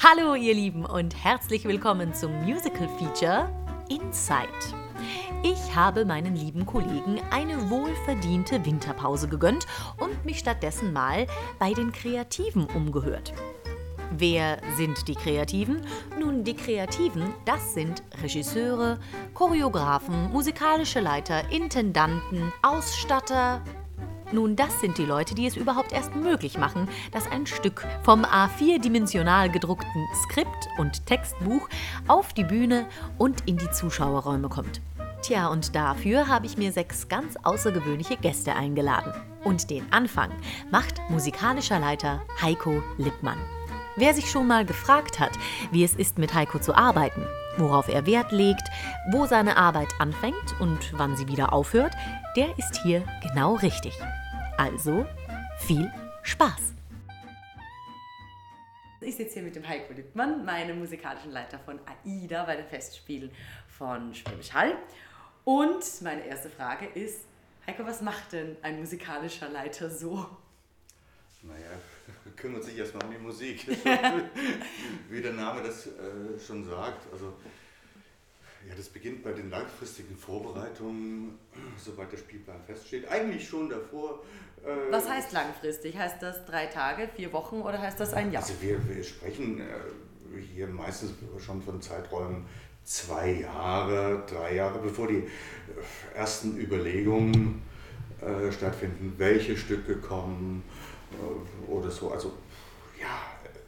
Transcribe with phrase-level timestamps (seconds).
[0.00, 3.50] Hallo ihr Lieben und herzlich willkommen zum Musical Feature
[3.88, 4.46] Inside.
[5.42, 9.66] Ich habe meinen lieben Kollegen eine wohlverdiente Winterpause gegönnt
[9.98, 11.26] und mich stattdessen mal
[11.58, 13.34] bei den Kreativen umgehört.
[14.12, 15.84] Wer sind die Kreativen?
[16.16, 19.00] Nun, die Kreativen, das sind Regisseure,
[19.34, 23.64] Choreografen, musikalische Leiter, Intendanten, Ausstatter.
[24.30, 28.24] Nun, das sind die Leute, die es überhaupt erst möglich machen, dass ein Stück vom
[28.24, 31.68] A4-dimensional gedruckten Skript und Textbuch
[32.08, 34.82] auf die Bühne und in die Zuschauerräume kommt.
[35.22, 39.12] Tja, und dafür habe ich mir sechs ganz außergewöhnliche Gäste eingeladen.
[39.44, 40.30] Und den Anfang
[40.70, 43.38] macht musikalischer Leiter Heiko Lippmann.
[43.96, 45.32] Wer sich schon mal gefragt hat,
[45.72, 47.26] wie es ist, mit Heiko zu arbeiten,
[47.56, 48.68] worauf er Wert legt,
[49.10, 51.94] wo seine Arbeit anfängt und wann sie wieder aufhört,
[52.36, 53.98] der ist hier genau richtig.
[54.58, 55.06] Also
[55.60, 55.88] viel
[56.24, 56.72] Spaß!
[59.00, 63.30] Ich sitze hier mit dem Heiko Lippmann, meinem musikalischen Leiter von AIDA bei den Festspielen
[63.68, 64.76] von Schwäbisch Hall.
[65.44, 67.20] Und meine erste Frage ist,
[67.68, 70.28] Heiko, was macht denn ein musikalischer Leiter so?
[71.42, 71.70] Naja,
[72.36, 73.64] kümmert sich erstmal um die Musik.
[75.08, 77.06] Wie der Name das äh, schon sagt.
[77.12, 77.32] Also,
[78.68, 81.38] ja, das beginnt bei den langfristigen Vorbereitungen,
[81.78, 83.08] sobald der Spielplan feststeht.
[83.08, 84.22] Eigentlich schon davor.
[84.64, 85.96] Äh, Was heißt langfristig?
[85.96, 88.42] Heißt das drei Tage, vier Wochen oder heißt das ein Jahr?
[88.42, 92.44] Also wir, wir sprechen äh, hier meistens schon von Zeiträumen
[92.84, 95.26] zwei Jahre, drei Jahre, bevor die äh,
[96.14, 97.62] ersten Überlegungen
[98.20, 100.64] äh, stattfinden, welche Stücke kommen
[101.12, 102.10] äh, oder so.
[102.10, 102.32] Also
[103.00, 103.20] ja,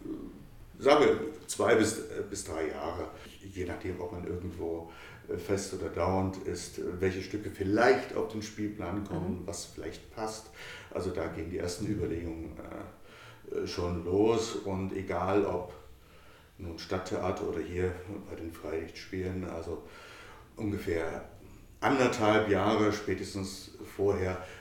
[0.05, 3.09] äh, sage zwei bis, bis drei Jahre,
[3.43, 4.91] je nachdem, ob man irgendwo
[5.39, 9.47] fest oder dauernd ist, welche Stücke vielleicht auf den Spielplan kommen, mhm.
[9.47, 10.51] was vielleicht passt.
[10.93, 12.57] Also da gehen die ersten Überlegungen
[13.53, 15.73] äh, schon los und egal ob
[16.59, 17.93] nun Stadttheater oder hier
[18.29, 19.83] bei den Freilichtspielen, also
[20.57, 21.25] ungefähr
[21.81, 24.60] anderthalb Jahre spätestens vorher äh,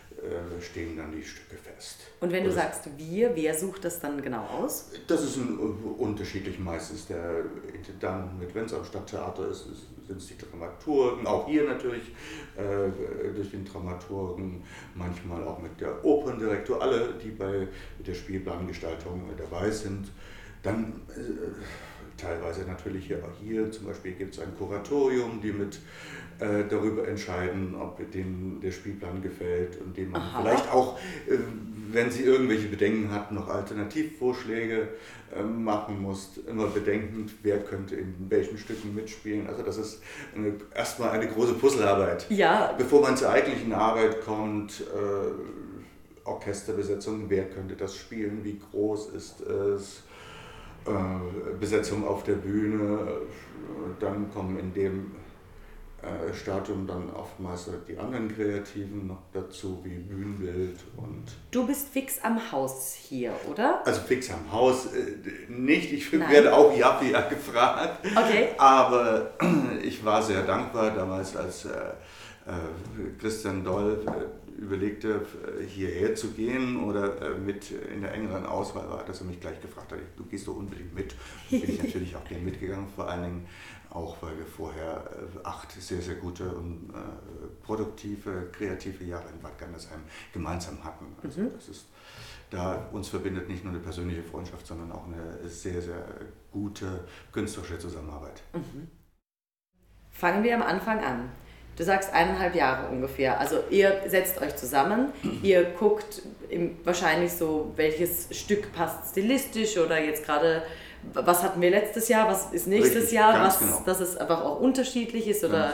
[0.62, 2.00] stehen dann die Stücke fest.
[2.20, 4.92] Und wenn du also, sagst wir, wer sucht das dann genau aus?
[5.08, 9.68] Das ist ein, äh, unterschiedlich meistens der Intendant mit, wenn es am Stadttheater ist,
[10.08, 12.12] sind es die Dramaturgen, auch hier natürlich
[12.58, 14.64] äh, durch den Dramaturgen,
[14.96, 17.68] manchmal auch mit der Operndirektor, alle, die bei
[18.00, 20.12] der Spielplangestaltung dabei sind.
[20.64, 21.22] Dann äh,
[22.18, 25.80] teilweise natürlich hier, hier zum Beispiel gibt es ein Kuratorium, die mit
[26.40, 30.42] äh, darüber entscheiden, ob denen der Spielplan gefällt und dem man Aha.
[30.42, 31.38] vielleicht auch, äh,
[31.92, 34.88] wenn sie irgendwelche Bedenken hat, noch Alternativvorschläge
[35.36, 36.40] äh, machen muss.
[36.48, 39.48] Immer bedenkend, wer könnte in welchen Stücken mitspielen.
[39.48, 40.02] Also das ist
[40.34, 42.26] eine, erstmal eine große Puzzlearbeit.
[42.30, 42.74] Ja.
[42.78, 49.42] Bevor man zur eigentlichen Arbeit kommt, äh, Orchesterbesetzung, wer könnte das spielen, wie groß ist
[49.42, 50.04] es,
[50.86, 50.92] äh,
[51.60, 53.08] Besetzung auf der Bühne,
[54.00, 55.12] dann kommen in dem
[56.02, 61.26] äh, Stadium dann oftmals die anderen Kreativen noch dazu, wie Bühnenbild und.
[61.52, 63.86] Du bist fix am Haus hier, oder?
[63.86, 65.92] Also fix am Haus äh, nicht.
[65.92, 66.30] Ich Nein.
[66.30, 68.06] werde auch Jahr gefragt.
[68.16, 68.50] Okay.
[68.58, 69.32] Aber
[69.84, 74.06] ich war sehr dankbar damals, als äh, äh Christian Doll
[74.58, 75.22] überlegte,
[75.68, 79.92] hierher zu gehen oder mit in der engeren Auswahl war, dass er mich gleich gefragt
[79.94, 81.16] hat, du gehst doch unbedingt mit.
[81.50, 83.48] Bin ich natürlich auch gerne mitgegangen, vor allen Dingen
[83.92, 89.42] auch weil wir vorher äh, acht sehr, sehr gute und äh, produktive, kreative Jahre in
[89.42, 90.02] Bad Gandersheim
[90.32, 91.06] gemeinsam hatten.
[91.24, 91.52] Also mhm.
[91.56, 91.86] das ist,
[92.50, 96.04] da uns verbindet nicht nur eine persönliche Freundschaft, sondern auch eine sehr, sehr
[96.52, 98.42] gute künstlerische Zusammenarbeit.
[98.54, 98.88] Mhm.
[100.12, 101.32] Fangen wir am Anfang an.
[101.76, 103.40] Du sagst eineinhalb Jahre ungefähr.
[103.40, 105.14] Also ihr setzt euch zusammen,
[105.44, 106.22] ihr guckt
[106.84, 110.64] wahrscheinlich so, welches Stück passt stilistisch oder jetzt gerade
[111.14, 113.82] was hatten wir letztes Jahr, was ist nächstes Richtig, Jahr, was, genau.
[113.86, 115.74] dass es einfach auch unterschiedlich ist oder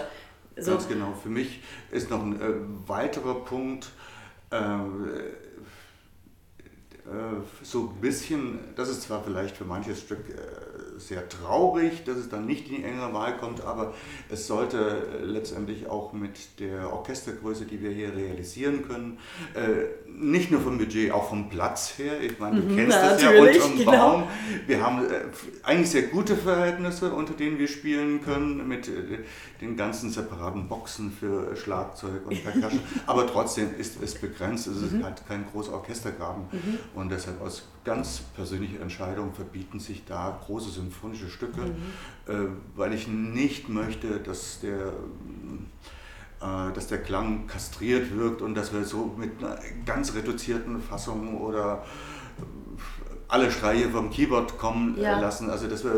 [0.56, 0.72] ganz, so.
[0.72, 1.14] Ganz genau.
[1.22, 3.90] Für mich ist noch ein äh, weiterer Punkt,
[4.52, 4.58] äh,
[7.62, 12.30] so ein bisschen, das ist zwar vielleicht für manches Stück äh, sehr traurig, dass es
[12.30, 13.94] dann nicht in die engere Wahl kommt, aber
[14.30, 19.20] es sollte äh, letztendlich auch mit der Orchestergröße, die wir hier realisieren können,
[20.08, 22.22] nicht nur vom Budget, auch vom Platz her.
[22.22, 23.92] Ich meine, du mhm, kennst das ja unterm genau.
[23.92, 24.24] Baum.
[24.66, 25.06] Wir haben
[25.64, 28.90] eigentlich sehr gute Verhältnisse, unter denen wir spielen können, mit
[29.62, 32.82] den ganzen separaten Boxen für Schlagzeug und Percussion.
[33.06, 35.04] aber trotzdem ist es begrenzt, es ist mhm.
[35.04, 36.44] halt kein großer Orchestergraben.
[36.52, 36.78] Mhm.
[36.96, 42.34] Und deshalb aus ganz persönlicher Entscheidung verbieten sich da große symphonische Stücke, mhm.
[42.34, 44.88] äh, weil ich nicht möchte, dass der,
[46.42, 51.38] äh, dass der Klang kastriert wirkt und dass wir so mit einer ganz reduzierten Fassung
[51.42, 51.84] oder
[53.28, 55.20] alle Schreie vom Keyboard kommen äh, Ja.
[55.20, 55.50] lassen.
[55.50, 55.90] Also das äh,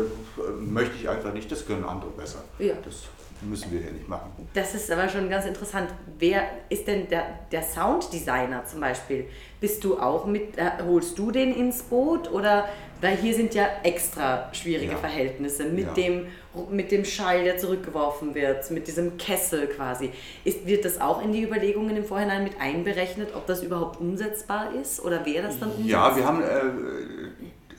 [0.60, 2.42] möchte ich einfach nicht, das können andere besser.
[2.58, 2.74] Ja.
[2.84, 3.02] Das
[3.42, 4.30] müssen wir hier nicht machen.
[4.54, 5.88] Das ist aber schon ganz interessant.
[6.18, 9.26] Wer ist denn der, der Sounddesigner zum Beispiel?
[9.60, 12.68] Bist du auch mit, äh, holst du den ins Boot oder,
[13.00, 14.98] weil hier sind ja extra schwierige Ja.
[14.98, 15.92] Verhältnisse mit, Ja.
[15.94, 16.26] dem,
[16.70, 20.10] mit dem Schall, der zurückgeworfen wird, mit diesem Kessel quasi.
[20.44, 24.72] Ist, wird das auch in die Überlegungen im Vorhinein mit einberechnet, ob das überhaupt umsetzbar
[24.80, 26.10] ist oder wäre das dann umsetzbar?
[26.10, 26.46] Ja, wir haben äh,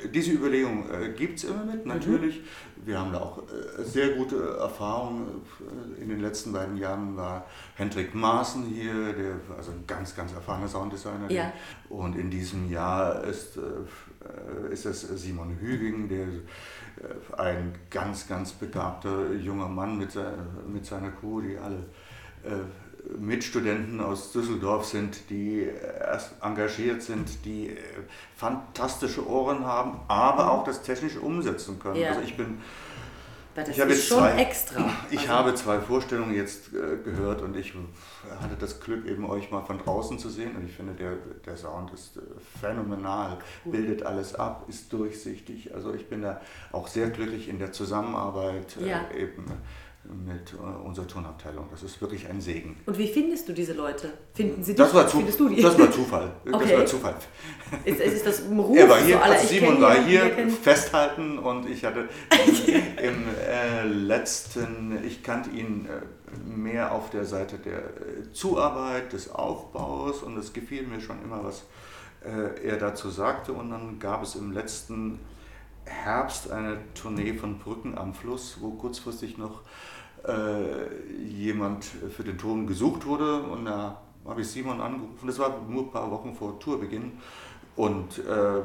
[0.08, 2.42] diese Überlegung äh, gibt es immer mit, natürlich.
[2.86, 5.42] Wir haben da auch äh, sehr gute Erfahrungen.
[5.98, 10.34] Äh, In den letzten beiden Jahren war Hendrik Maaßen hier, der also ein ganz, ganz
[10.34, 11.30] erfahrener Sounddesigner.
[11.30, 11.52] Ja.
[11.90, 18.54] Und in diesem Jahr ist, äh, ist es Simon Hüging, der äh, ein ganz, ganz
[18.54, 20.34] begabter junger Mann mit, se
[20.68, 21.86] mit seiner Crew, die alle
[22.44, 22.64] äh,
[23.18, 27.78] Mitstudenten aus Düsseldorf sind, die äh, engagiert sind, die äh,
[28.36, 31.96] fantastische Ohren haben, aber auch das technisch umsetzen können.
[31.98, 32.10] Ja.
[32.10, 32.60] Also ich bin
[33.56, 34.90] das ich habe jetzt schon zwei, extra.
[35.10, 37.74] Ich Also- habe zwei Vorstellungen jetzt äh, gehört und ich
[38.42, 40.56] hatte das Glück, eben euch mal von draußen zu sehen.
[40.56, 41.14] Und ich finde, der,
[41.46, 42.22] der Sound ist äh,
[42.62, 45.74] phänomenal, bildet alles ab, ist durchsichtig.
[45.74, 46.40] Also ich bin da
[46.72, 49.02] auch sehr glücklich in der Zusammenarbeit äh, Ja.
[49.18, 49.46] eben
[50.10, 51.68] mit äh, unserer Tonabteilung.
[51.72, 52.78] Das ist wirklich ein Segen.
[52.86, 54.12] Und wie findest du diese Leute?
[54.34, 54.78] Finden sie dich?
[54.84, 55.62] Das war, zu, Findest du die?
[55.62, 56.32] das war Zufall.
[56.46, 56.58] Okay.
[56.70, 57.16] Das war Zufall.
[57.86, 58.78] Ist, ist das ein Ruf?
[58.78, 62.10] Er war hier, so aller, also Simon war hier, festhalten und ich hatte
[63.02, 69.30] im äh, letzten, ich kannte ihn äh, mehr auf der Seite der äh, Zuarbeit, des
[69.30, 71.64] Aufbaus und es gefiel mir schon immer, was
[72.24, 75.20] äh, er dazu sagte und dann gab es im letzten
[75.86, 79.62] Herbst eine Tournee von Brücken am Fluss, wo kurzfristig noch
[80.28, 85.28] äh, jemand für den Ton gesucht wurde und da habe ich Simon angerufen.
[85.28, 87.14] Das war nur ein paar Wochen vor Tourbeginn
[87.76, 88.62] und äh,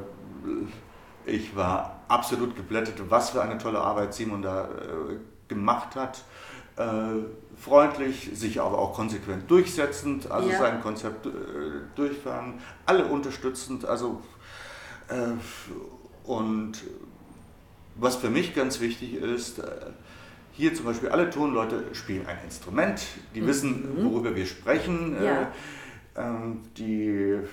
[1.25, 5.17] ich war absolut geblättet, was für eine tolle Arbeit Simon da äh,
[5.47, 6.23] gemacht hat.
[6.77, 7.23] Äh,
[7.57, 10.59] freundlich, sich aber auch konsequent durchsetzend, also Ja.
[10.59, 11.29] sein Konzept äh,
[11.95, 12.55] durchfahren,
[12.85, 14.21] alle unterstützend, also
[16.23, 16.83] und
[17.93, 19.61] was für mich ganz wichtig ist,
[20.55, 23.01] hier zum Beispiel alle Tonleute spielen ein Instrument,
[23.33, 25.41] die wissen, worüber wir sprechen, Ja.
[25.41, 25.47] äh,
[26.17, 27.43] ähm, die äh,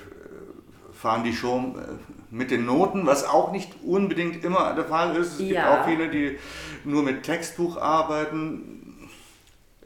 [0.93, 1.83] fahren die Show äh,
[2.31, 5.33] mit den Noten, was auch nicht unbedingt immer der Fall ist.
[5.33, 5.81] Es gibt Ja.
[5.83, 6.39] auch viele, die
[6.85, 9.09] nur mit Textbuch arbeiten.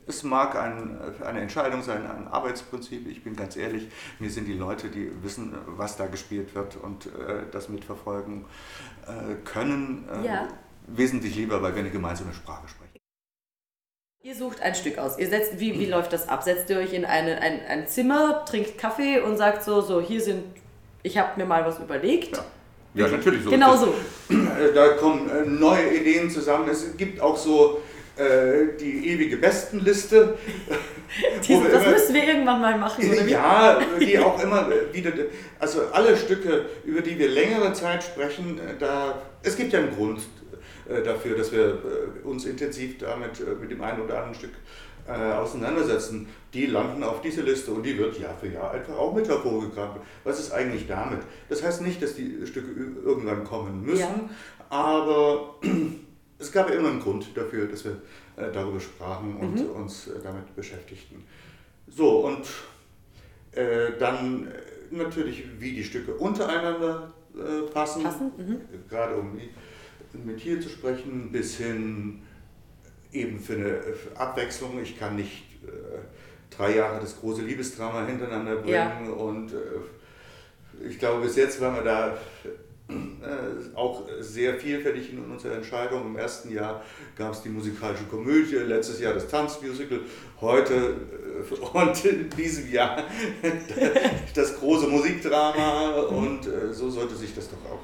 [0.08, 3.08] Es mag ein, eine Entscheidung sein, ein Arbeitsprinzip.
[3.08, 3.88] Ich bin ganz ehrlich,
[4.20, 7.10] mir sind die Leute, die wissen, was da gespielt wird und äh,
[7.50, 8.44] das mitverfolgen
[9.06, 10.48] äh, können, äh, Ja.
[10.86, 12.85] wesentlich lieber, weil wir eine gemeinsame Sprache sprechen.
[14.26, 15.20] Ihr sucht ein Stück aus.
[15.20, 16.42] Ihr setzt, wie, wie läuft das ab?
[16.42, 20.20] Setzt ihr euch in eine, ein, ein Zimmer, trinkt Kaffee und sagt so, so, hier
[20.20, 20.42] sind,
[21.04, 22.36] ich habe mir mal was überlegt.
[22.36, 22.44] Ja.
[23.06, 23.50] Ja, natürlich so.
[23.50, 23.94] Genau so.
[24.28, 26.68] Äh, Da kommen äh, neue Ideen zusammen.
[26.68, 27.80] Es gibt auch so
[28.16, 30.36] äh, die ewige Bestenliste.
[31.46, 33.30] Diese, das immer- müssen wir irgendwann mal machen, oder wie?
[33.30, 35.12] Ja, die auch immer wieder,
[35.60, 39.94] also alle Stücke, über die wir längere Zeit sprechen, äh, da, es gibt ja einen
[39.94, 40.45] Grund äh,
[41.02, 44.52] dafür, dass wir äh, uns intensiv damit äh, mit dem einen oder anderen Stück
[45.08, 46.28] äh, auseinandersetzen.
[46.52, 50.00] Die landen auf diese Liste und die wird Jahr für Jahr einfach auch mit hervorgegraben.
[50.24, 51.20] Was ist eigentlich damit?
[51.48, 52.68] Das heißt nicht, dass die Stücke
[53.04, 54.30] irgendwann kommen müssen, Ja.
[54.70, 55.54] aber
[56.38, 57.92] es gab immer einen Grund dafür, dass wir
[58.36, 59.70] äh, darüber sprachen und Mhm.
[59.70, 61.24] uns äh, damit beschäftigten.
[61.88, 62.46] So, und
[63.52, 64.50] äh, dann äh,
[64.94, 68.60] natürlich, wie die Stücke untereinander äh, passen, Passen, mhm.
[68.88, 69.50] gerade um die-
[70.24, 72.22] mit hier zu sprechen, bis hin
[73.12, 74.80] eben für eine äh, Abwechslung.
[74.82, 75.98] Ich kann nicht äh,
[76.54, 79.10] drei Jahre das große Liebesdrama hintereinander bringen Ja.
[79.12, 82.18] und äh, ich glaube, bis jetzt waren wir da
[82.88, 86.06] äh, auch sehr vielfältig in unserer Entscheidung.
[86.06, 86.84] Im ersten Jahr
[87.16, 90.00] gab es die musikalische Komödie, letztes Jahr das Tanzmusical,
[90.40, 90.74] heute
[91.50, 93.02] äh, und in diesem Jahr
[94.34, 97.80] das große Musikdrama und äh, so sollte sich das doch auch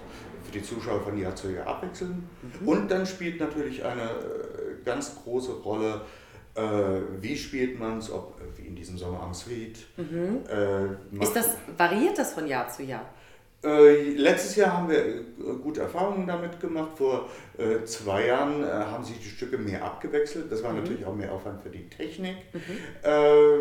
[0.55, 2.29] die Zuschauer von Jahr zu Jahr abwechseln.
[2.65, 6.01] Und dann spielt natürlich eine äh, ganz große Rolle,
[6.55, 6.61] äh,
[7.21, 9.33] wie spielt man es, ob äh, wie in diesem Sommer am.
[9.33, 10.37] Äh, Mhm.
[10.45, 10.49] Ist
[11.13, 13.07] macht- das, variiert das von Jahr zu Jahr?
[13.65, 15.23] äh, letztes Jahr haben wir äh,
[15.63, 16.91] gute Erfahrungen damit gemacht.
[16.97, 20.51] Vor äh, zwei Jahren äh, haben sich die Stücke mehr abgewechselt.
[20.51, 22.35] Das war natürlich auch mehr Aufwand für die Technik.
[23.05, 23.59] Äh,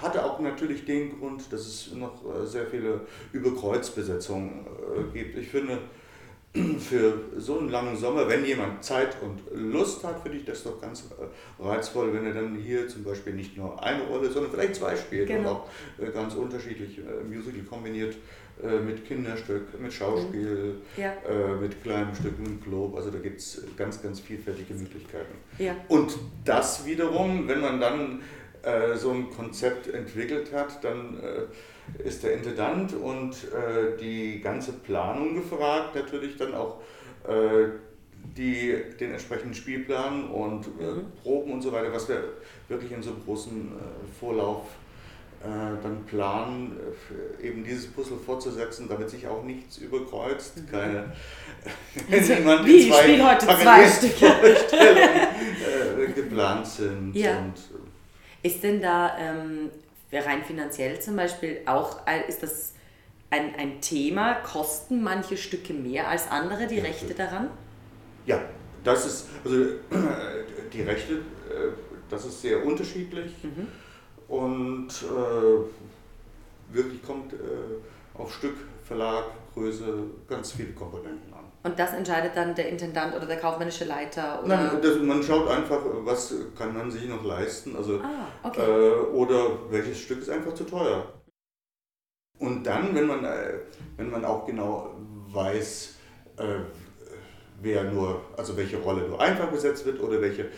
[0.00, 3.00] hatte auch natürlich den Grund, dass es noch äh, sehr viele
[3.32, 5.38] Überkreuzbesetzungen äh, gibt.
[5.38, 5.78] Ich finde,
[6.80, 10.80] für so einen langen Sommer, wenn jemand Zeit und Lust hat, finde ich das doch
[10.80, 14.76] ganz äh, reizvoll, wenn er dann hier zum Beispiel nicht nur eine Rolle, sondern vielleicht
[14.76, 15.50] zwei spielt und Genau.
[15.50, 15.68] auch
[16.02, 18.16] äh, ganz unterschiedlich äh, Musical kombiniert.
[18.86, 21.02] mit Kinderstück, mit Schauspiel, Mhm.
[21.02, 21.12] Ja.
[21.60, 22.96] mit kleinen Stücken, mit Globe.
[22.96, 25.34] Also da gibt es ganz, ganz vielfältige Möglichkeiten.
[25.58, 25.76] Ja.
[25.88, 28.22] Und das wiederum, wenn man dann
[28.96, 31.18] so ein Konzept entwickelt hat, dann
[31.98, 36.80] ist der Intendant und äh, die ganze Planung gefragt, natürlich dann auch
[37.26, 37.68] äh,
[38.36, 41.12] die, den entsprechenden Spielplan und äh, Mhm.
[41.22, 42.22] Proben und so weiter, was wir
[42.68, 44.66] wirklich in so einem großen äh, Vorlauf
[45.42, 45.46] äh,
[45.82, 46.76] dann planen,
[47.42, 51.12] äh, eben dieses Puzzle fortzusetzen, damit sich auch nichts überkreuzt, keine
[52.08, 52.66] niemand Mhm.
[52.66, 53.82] Wie, in ich zwei spiel heute zwei
[56.02, 57.14] äh, geplant sind.
[57.14, 57.38] Ja.
[57.38, 57.54] Und,
[58.42, 59.70] Ist denn da ähm,
[60.24, 62.72] rein finanziell zum Beispiel auch, ein- ist das
[63.30, 64.34] ein, ein Thema?
[64.36, 67.50] Kosten manche Stücke mehr als andere, die Rechte daran?
[68.24, 68.40] Ja,
[68.84, 69.68] das ist, also äh,
[70.72, 71.72] die Rechte, äh,
[72.08, 73.32] das ist sehr unterschiedlich
[74.28, 77.36] und äh, wirklich kommt äh,
[78.14, 81.35] auf Stück, Verlag, Größe, ganz viele Komponenten an.
[81.66, 84.40] Und das entscheidet dann der Intendant oder der kaufmännische Leiter?
[84.44, 84.56] Oder?
[84.56, 88.60] Nein, das, man schaut einfach, was kann man sich noch leisten, also Ah, okay.
[88.60, 91.12] äh, oder welches Stück ist einfach zu teuer.
[92.38, 93.54] Und dann, wenn man, äh,
[93.96, 94.94] wenn man auch genau
[95.32, 95.94] weiß,
[96.36, 96.60] äh,
[97.60, 100.48] wer nur, also welche Rolle nur einfach besetzt wird oder welche äh,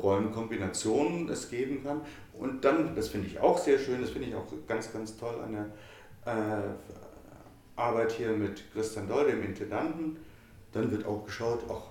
[0.00, 2.02] Rollenkombinationen es geben kann.
[2.34, 5.34] Und dann, das finde ich auch sehr schön, das finde ich auch ganz, ganz toll
[5.44, 5.52] an
[6.24, 6.68] der äh,
[7.74, 10.18] Arbeit hier mit Christian Doll, dem Intendanten.
[10.76, 11.88] Dann wird auch geschaut, auch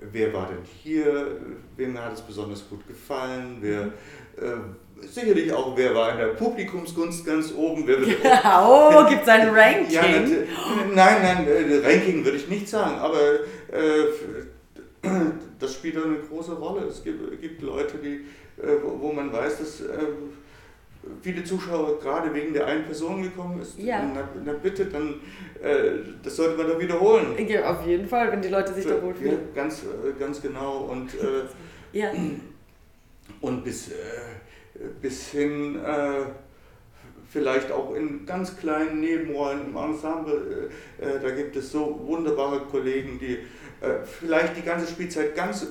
[0.00, 1.38] wer war denn hier,
[1.76, 3.82] wem hat es besonders gut gefallen, wer
[4.42, 4.56] äh,
[5.02, 8.16] sicherlich auch, wer war in der Publikumsgunst ganz oben, wer wird
[8.62, 9.90] oh, gibt es ein Ranking?
[9.90, 13.20] ja, nein, nein, äh, Ranking würde ich nicht sagen, aber
[13.70, 14.06] äh,
[15.58, 16.86] das spielt eine große Rolle.
[16.86, 18.24] Es gibt, gibt Leute, die,
[18.62, 19.98] äh, wo, man weiß, dass äh,
[21.22, 23.78] viele Zuschauer gerade wegen der einen Person gekommen ist.
[23.78, 24.02] Ja.
[24.02, 25.20] Na, na bitte, dann
[26.22, 27.26] das sollte man doch wiederholen.
[27.48, 29.38] ja, auf jeden Fall, wenn die Leute sich da Ja, wohlfühlen.
[29.54, 30.88] ganz, äh, ganz genau.
[30.90, 31.44] Und, äh,
[31.98, 32.10] Ja.
[33.40, 33.92] und bis, äh,
[35.00, 36.26] bis hin äh,
[37.28, 40.70] vielleicht auch in ganz kleinen Nebenrollen im Ensemble.
[41.00, 43.38] Äh, äh, da gibt es so wunderbare Kollegen, die
[43.84, 45.66] äh, vielleicht die ganze Spielzeit ganz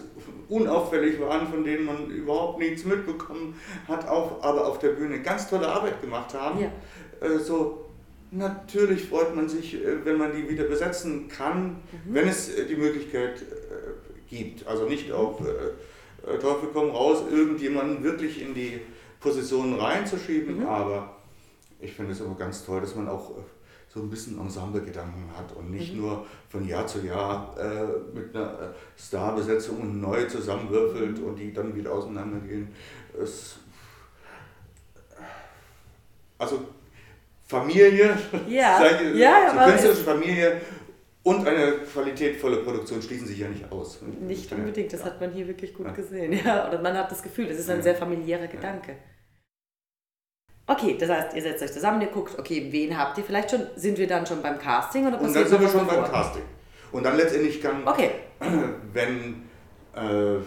[0.49, 3.55] unauffällig waren, von denen man überhaupt nichts mitbekommen
[3.87, 6.59] hat, auch, aber auf der Bühne ganz tolle Arbeit gemacht haben.
[6.61, 6.71] Ja.
[7.27, 7.84] Äh, so,
[8.37, 12.75] natürlich freut man sich, äh, wenn man die wieder besetzen kann, wenn es äh, die
[12.75, 14.67] Möglichkeit äh, gibt.
[14.67, 15.39] Also nicht auf
[16.41, 18.81] Teufel komm raus, irgendjemanden wirklich in die
[19.19, 21.17] Position reinzuschieben, aber
[21.79, 23.31] ich finde es immer ganz toll, dass man auch
[23.93, 28.73] so ein bisschen Ensemblegedanken hat und nicht nur von Jahr zu Jahr äh, mit einer
[28.97, 32.69] Starbesetzung neu zusammenwürfelt und die dann wieder auseinandergehen.
[33.21, 33.57] Es,
[36.39, 36.65] also
[37.47, 40.61] Familie, Ja, sag ja, so künstlerische Familie
[41.23, 43.99] und eine qualitätvolle Produktion schließen sich ja nicht aus.
[44.21, 45.91] Nicht unbedingt, das hat man hier wirklich gut Ja.
[45.93, 46.33] gesehen.
[46.33, 47.83] Ja, oder man hat das Gefühl, das ist ein Ja.
[47.83, 48.95] sehr familiärer Gedanke.
[50.67, 53.67] Okay, das heißt, ihr setzt euch zusammen, ihr guckt, okay, wen habt ihr vielleicht schon?
[53.75, 56.03] Sind wir dann schon beim Casting oder Und dann sind wir schon beim?
[56.05, 56.41] Casting.
[56.91, 58.09] Und dann letztendlich kann, Okay,
[58.93, 59.43] wenn
[59.95, 60.39] äh,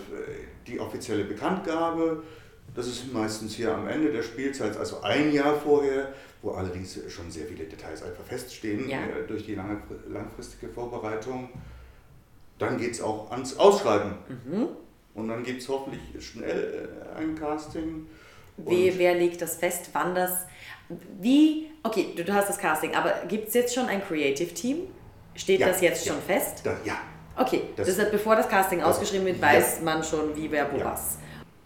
[0.67, 2.23] die offizielle Bekanntgabe,
[2.75, 7.31] das ist meistens hier am Ende der Spielzeit, also ein Jahr vorher, wo allerdings schon
[7.31, 8.99] sehr viele Details einfach feststehen Ja.
[8.99, 11.49] äh, durch die lange, langfristige Vorbereitung,
[12.59, 14.13] dann geht es auch ans Ausschreiben.
[14.47, 14.69] Mhm.
[15.15, 18.07] Und dann gibt es hoffentlich schnell äh, ein Casting.
[18.57, 20.31] Wer, Und- wer legt das fest, wann das,
[21.21, 24.89] wie, okay, du, du hast das Casting, aber gibt es jetzt schon ein Creative Team?
[25.35, 26.13] Steht Ja, das jetzt ja.
[26.13, 26.61] schon fest?
[26.65, 26.99] Da, ja,
[27.41, 30.73] Okay, Das- das, heißt, bevor das Casting Das- ausgeschrieben wird, weiß man schon, wie, wer,
[30.73, 31.19] wo was.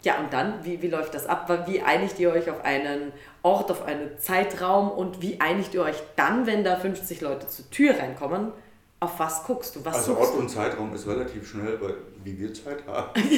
[0.03, 1.49] Ja, und dann, wie, wie läuft das ab?
[1.65, 5.95] Wie einigt ihr euch auf einen Ort, auf einen Zeitraum und wie einigt ihr euch
[6.17, 8.51] dann, wenn da 50 Leute zur Tür reinkommen?
[8.99, 9.85] Auf was guckst du?
[9.85, 13.09] Was Also Ort und Zeitraum ist relativ schnell, weil wie wir Zeit haben.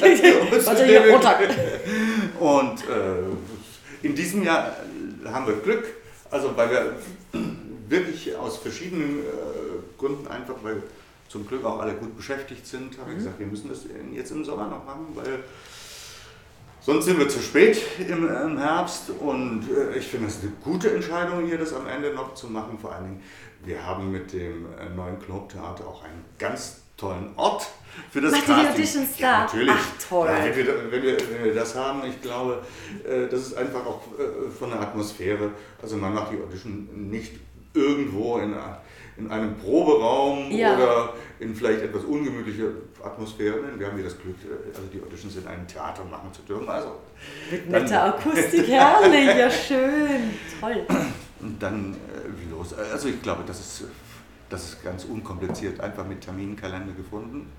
[2.40, 4.68] Und äh, in diesem Jahr
[5.24, 5.84] äh, haben wir Glück,
[6.30, 6.94] also weil wir
[7.88, 10.82] wirklich aus verschiedenen äh, Gründen einfach, weil
[11.28, 13.80] zum Glück auch alle gut beschäftigt sind, habe ich gesagt, wir müssen das
[14.12, 15.40] jetzt im Sommer noch machen, weil
[16.86, 20.94] sonst sind wir zu spät im, im Herbst und äh, ich finde es eine gute
[20.94, 22.78] Entscheidung hier, das am Ende noch zu machen.
[22.78, 23.22] Vor allen Dingen,
[23.64, 27.66] wir haben mit dem äh, neuen Clubtheater auch einen ganz tollen Ort
[28.12, 28.72] für das Macht die Casting.
[28.72, 29.38] Auditions ja, da?
[29.44, 29.74] natürlich.
[29.76, 30.28] Ach, toll.
[30.28, 32.62] Ja, wenn, wir, wenn, wir, wenn wir das haben, ich glaube,
[33.04, 35.50] äh, das ist einfach auch äh, von der Atmosphäre.
[35.82, 37.32] Also man macht die Audition nicht
[37.74, 38.80] irgendwo in, a-
[39.16, 40.76] in einem Proberaum Ja.
[40.76, 42.68] oder in vielleicht etwas ungemütlicher
[43.02, 43.56] Atmosphäre.
[43.78, 46.68] Wir haben hier das Glück, äh, also die Auditions in einem Theater machen zu dürfen.
[46.68, 46.96] Also
[47.50, 50.30] Mit netter Akustik, herrlich, ja schön,
[50.60, 50.86] toll.
[51.40, 52.74] und dann äh, los.
[52.74, 53.84] Also ich glaube, das ist,
[54.48, 57.50] das ist ganz unkompliziert, einfach mit Terminkalender gefunden.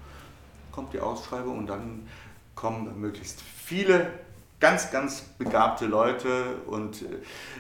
[0.72, 2.08] Kommt die Ausschreibung und dann
[2.56, 4.08] kommen möglichst viele
[4.60, 7.02] ganz, ganz begabte Leute und...
[7.02, 7.06] Äh,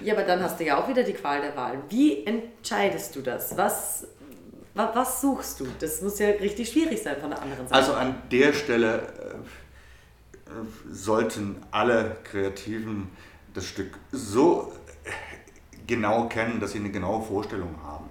[0.03, 1.81] ja, aber dann hast du ja auch wieder die Qual der Wahl.
[1.89, 3.55] Wie entscheidest du das?
[3.55, 4.07] Was,
[4.73, 5.67] was, was suchst du?
[5.79, 7.75] Das muss ja richtig schwierig sein von der anderen Seite.
[7.79, 8.95] Also an der Stelle
[10.45, 10.49] äh,
[10.91, 13.09] sollten alle Kreativen
[13.53, 14.71] das Stück so
[15.85, 18.09] genau kennen, dass sie eine genaue Vorstellung haben.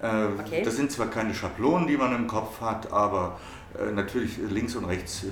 [0.00, 0.62] Äh, okay.
[0.62, 3.38] Das sind zwar keine Schablonen, die man im Kopf hat, aber
[3.78, 5.24] äh, natürlich links und rechts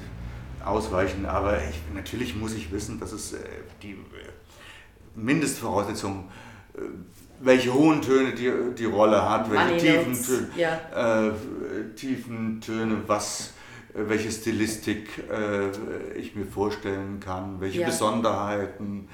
[0.67, 1.27] ausweichen.
[1.27, 3.39] Aber ich, natürlich muss ich wissen, dass es äh,
[3.83, 3.97] die äh,
[5.15, 6.29] Mindestvoraussetzung,
[6.75, 6.81] äh,
[7.41, 11.29] welche hohen Töne die, die Rolle hat, welche tiefen Töne, ja.
[11.29, 11.33] äh,
[11.95, 13.53] tiefen Töne, was,
[13.95, 15.71] welche Stilistik äh,
[16.19, 17.87] ich mir vorstellen kann, welche ja.
[17.87, 19.09] Besonderheiten.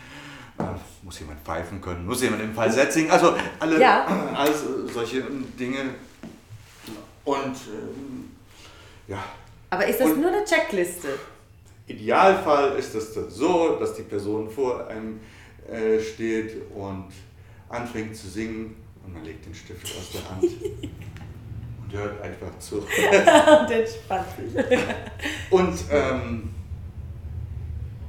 [0.59, 0.65] Äh,
[1.03, 4.07] muss jemand pfeifen können, muss jemand im Falsett singen, also alle ja.
[4.35, 5.23] alles solche
[5.59, 5.79] Dinge.
[7.25, 8.31] Und ähm,
[9.09, 9.19] ja.
[9.71, 11.09] Aber ist das Und, nur eine Checkliste?
[11.87, 15.21] Idealfall ist es dann so, dass die Person vor einem
[15.71, 17.09] äh, steht und
[17.69, 20.43] anfängt zu singen und man legt den Stift aus der Hand
[21.83, 22.77] und hört einfach zu.
[22.79, 24.79] und entspannt sich.
[25.51, 26.51] und ähm,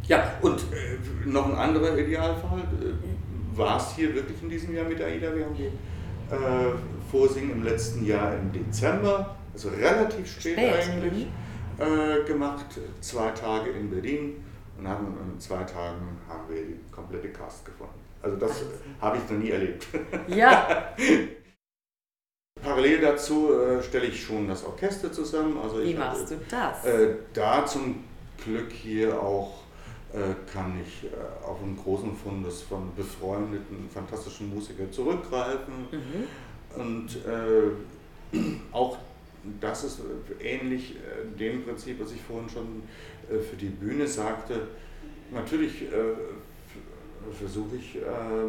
[0.03, 4.85] ja, und äh, noch ein anderer Idealfall äh, war es hier wirklich in diesem Jahr
[4.85, 5.33] mit AIDA.
[5.35, 6.73] Wir haben die äh,
[7.09, 10.73] Vorsingen im letzten Jahr im Dezember, also relativ spät, spät.
[10.73, 11.25] eigentlich.
[11.25, 11.43] Mhm
[11.79, 12.65] äh, gemacht,
[13.01, 14.43] zwei Tage in Berlin
[14.77, 17.93] und haben, in zwei Tagen haben wir die komplette Cast gefunden.
[18.21, 18.63] Also das
[19.01, 19.87] habe ich noch nie erlebt.
[20.27, 20.93] Ja.
[22.63, 25.57] Parallel dazu äh, stelle ich schon das Orchester zusammen.
[25.61, 26.85] Also Wie machst du das?
[26.85, 28.05] Äh, da zum
[28.41, 29.63] Glück hier auch
[30.13, 35.87] äh, kann ich äh, auf einen großen Fundus von befreundeten, fantastischen Musikern zurückgreifen.
[35.91, 36.79] Mhm.
[36.79, 38.37] Und äh,
[38.71, 38.97] auch
[39.59, 39.99] das ist
[40.41, 42.83] ähnlich äh, dem Prinzip, was ich vorhin schon
[43.29, 44.67] äh, für die Bühne sagte.
[45.31, 45.87] Natürlich äh,
[47.39, 47.97] versuche ich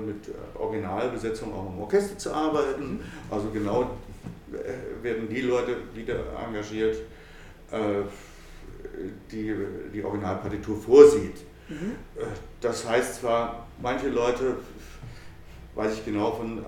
[0.05, 2.95] mit Originalbesetzung auch im Orchester zu arbeiten.
[2.95, 3.01] Mhm.
[3.31, 3.93] Also genau
[5.01, 6.97] werden die Leute wieder engagiert,
[9.31, 9.55] die
[9.93, 11.37] die Originalpartitur vorsieht.
[11.69, 11.93] Mhm.
[12.61, 14.57] Das heißt zwar, manche Leute,
[15.77, 16.65] weiß ich genau von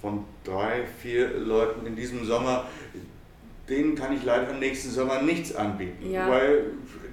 [0.00, 2.66] von drei, vier Leuten in diesem Sommer,
[3.70, 6.28] denen kann ich leider nächsten Sommer nichts anbieten, ja.
[6.28, 6.64] weil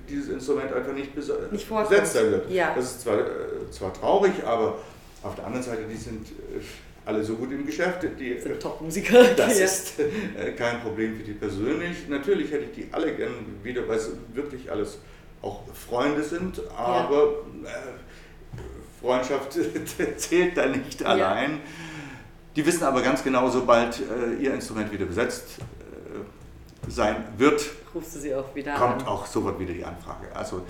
[0.10, 2.52] dieses Instrument einfach nicht, nicht besetzt sein wird.
[2.52, 2.74] Ja.
[2.76, 4.80] Das ist zwar, äh, zwar traurig, aber
[5.24, 6.62] auf der anderen Seite, die sind äh,
[7.06, 8.06] alle so gut im Geschäft.
[8.20, 9.24] Die sind Top-Musiker.
[9.38, 9.66] Das ja.
[9.66, 12.08] ist äh, kein Problem für die persönlich.
[12.10, 14.98] Natürlich hätte ich die alle gerne wieder, weil es wirklich alles
[15.42, 17.46] auch Freunde sind, aber
[19.00, 19.58] Freundschaft
[20.18, 21.60] zählt da nicht allein.
[22.56, 25.77] Die wissen aber ganz genau, sobald äh, ihr Instrument wieder besetzt äh,
[26.88, 29.08] sein wird, rufst du sie auch wieder kommt an.
[29.08, 30.28] auch sofort wieder die Anfrage.
[30.34, 30.62] Also,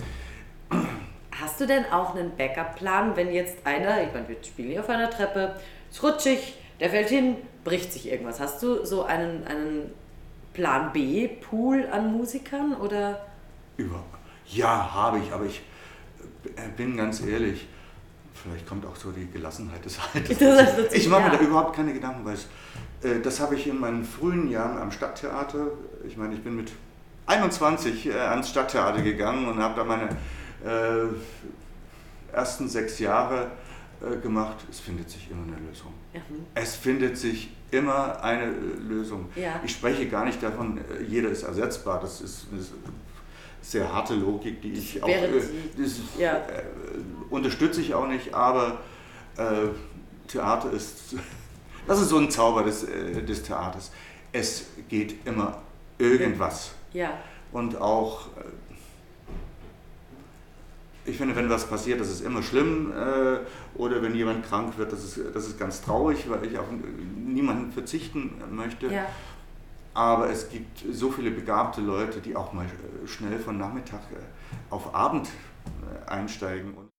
[1.40, 4.88] Hast du denn auch einen Backup-Plan, wenn jetzt einer, ich meine, wir spielen hier auf
[4.88, 5.54] einer Treppe,
[5.90, 8.40] ist rutschig, der fällt hin, bricht sich irgendwas.
[8.40, 9.92] Hast du so einen, einen
[10.52, 13.26] Plan B-Pool an Musikern oder?
[13.76, 14.02] Über.
[14.46, 15.62] Ja, habe ich, aber ich
[16.56, 17.68] äh, bin ganz ehrlich,
[18.42, 20.92] Vielleicht kommt auch so die Gelassenheit des Alters.
[20.92, 22.46] Ich mache mir da überhaupt keine Gedanken, weil es,
[23.22, 25.68] das habe ich in meinen frühen Jahren am Stadttheater,
[26.06, 26.72] ich meine, ich bin mit
[27.28, 30.08] 21 äh, ans Stadttheater gegangen und habe da meine
[30.64, 33.50] äh, ersten sechs Jahre
[34.00, 34.56] äh, gemacht.
[34.70, 35.92] Es findet sich immer eine Lösung.
[36.14, 36.46] Mhm.
[36.54, 39.26] Es findet sich immer eine äh, Lösung.
[39.36, 39.60] Ja.
[39.62, 42.00] Ich spreche gar nicht davon, äh, jeder ist ersetzbar.
[42.00, 42.72] Das ist, das
[43.60, 45.28] sehr harte Logik, die ich auch äh,
[45.76, 46.36] das, ja.
[46.36, 46.62] äh,
[47.28, 48.78] unterstütze ich auch nicht, aber
[49.36, 49.68] äh,
[50.26, 51.14] Theater ist,
[51.88, 53.90] das ist so ein Zauber des, äh, des Theaters.
[54.30, 55.58] Es geht immer
[55.96, 56.72] irgendwas.
[56.92, 57.14] Ja.
[57.50, 58.42] Und auch, äh,
[61.06, 62.92] ich finde, wenn was passiert, das ist immer schlimm.
[62.92, 63.38] Äh,
[63.78, 66.66] oder wenn jemand krank wird, das ist, das ist ganz traurig, weil ich auf
[67.16, 68.88] niemanden verzichten möchte.
[68.88, 69.06] Ja.
[69.94, 74.02] Aber es gibt so viele begabte Leute, die auch mal äh, schnell von Nachmittag
[74.68, 75.28] auf Abend
[76.06, 76.74] einsteigen.
[76.74, 76.90] Und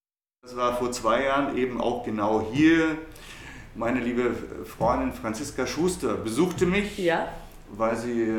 [0.41, 2.97] das war vor zwei Jahren eben auch genau hier.
[3.79, 7.29] Meine liebe Freundin Franziska Schuster besuchte mich, ja.
[7.71, 8.29] weil sie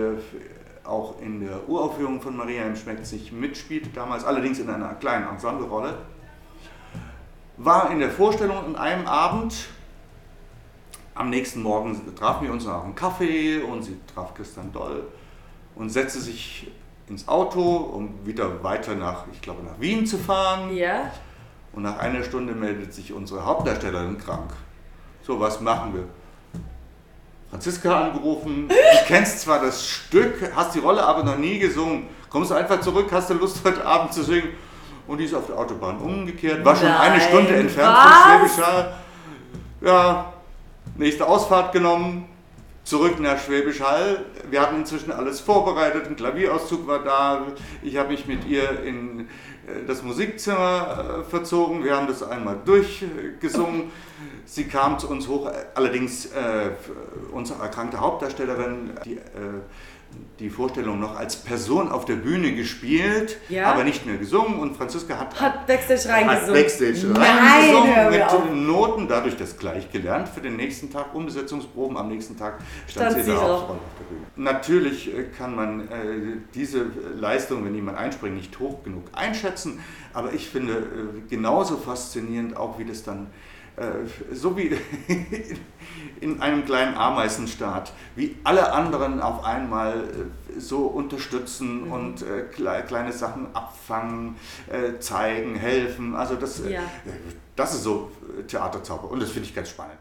[0.84, 5.26] auch in der Uraufführung von Maria im Schmeckt sich mitspielte, damals allerdings in einer kleinen
[5.30, 5.94] Ensemblerolle.
[7.56, 9.54] War in der Vorstellung an einem Abend
[11.14, 15.04] am nächsten Morgen trafen wir uns nach einem Kaffee und sie traf Christian Doll
[15.74, 16.70] und setzte sich
[17.08, 20.76] ins Auto, um wieder weiter nach, ich glaube, nach Wien zu fahren.
[20.76, 21.10] Ja.
[21.72, 24.52] Und nach einer Stunde meldet sich unsere Hauptdarstellerin krank.
[25.22, 26.04] So, was machen wir?
[27.50, 28.74] Franziska angerufen, du
[29.06, 32.06] kennst zwar das Stück, hast die Rolle aber noch nie gesungen.
[32.28, 34.50] Kommst du einfach zurück, hast du Lust heute Abend zu singen?
[35.08, 38.04] Und die ist auf der Autobahn umgekehrt, war schon eine Nein, Stunde entfernt was?
[38.04, 38.94] von Schwäbisch Hall.
[39.80, 40.32] Ja,
[40.96, 42.28] nächste Ausfahrt genommen,
[42.84, 44.24] zurück nach Schwäbisch Hall.
[44.48, 47.42] Wir hatten inzwischen alles vorbereitet, ein Klavierauszug war da.
[47.82, 49.28] Ich habe mich mit ihr in
[49.86, 51.84] das Musikzimmer äh, verzogen.
[51.84, 53.90] Wir haben das einmal durchgesungen.
[54.44, 56.70] Sie kam zu uns hoch, allerdings äh,
[57.32, 59.20] unsere erkrankte Hauptdarstellerin, die äh,
[60.38, 63.72] die Vorstellung noch als Person auf der Bühne gespielt, Ja.
[63.72, 64.58] aber nicht mehr gesungen.
[64.58, 66.54] Und Franziska hat Hat Backstage hat reingesungen.
[66.62, 68.44] Backstage Nein, reingesungen auf.
[68.44, 71.96] mit Noten, dadurch das gleich gelernt für den nächsten Tag, Umbesetzungsproben.
[71.98, 73.62] Am nächsten Tag stand, Stand sie da drauf.
[73.70, 74.26] auf der Bühne.
[74.36, 75.86] Natürlich äh, kann man äh,
[76.54, 79.80] diese Leistung, wenn jemand einspringt, nicht hoch genug einschätzen,
[80.14, 83.26] aber ich finde äh, genauso faszinierend auch, wie das dann
[84.32, 84.76] so wie
[86.20, 89.94] in einem kleinen Ameisenstaat, wie alle anderen auf einmal
[90.56, 91.92] äh, so unterstützen Mhm.
[91.92, 94.36] und äh, kle- kleine Sachen abfangen,
[94.70, 96.14] äh, zeigen, helfen.
[96.14, 96.80] Also das, äh, Ja.
[97.56, 99.98] das ist so äh, Theaterzauber und das finde ich ganz spannend.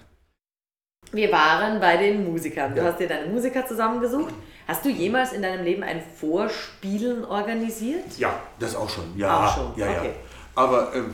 [1.11, 2.75] Wir waren bei den Musikern.
[2.75, 2.87] Du Ja.
[2.91, 4.33] hast dir deine Musiker zusammengesucht.
[4.67, 8.17] Hast du jemals in deinem Leben ein Vorspielen organisiert?
[8.17, 9.17] Ja, das auch schon.
[9.17, 9.99] Ja, Auch schon, ja, ja.
[9.99, 10.13] okay.
[10.53, 11.13] Aber ähm,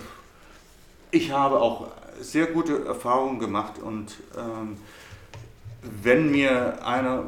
[1.12, 1.88] ich habe auch
[2.22, 4.78] sehr gute Erfahrungen gemacht und ähm,
[6.04, 7.26] wenn mir einer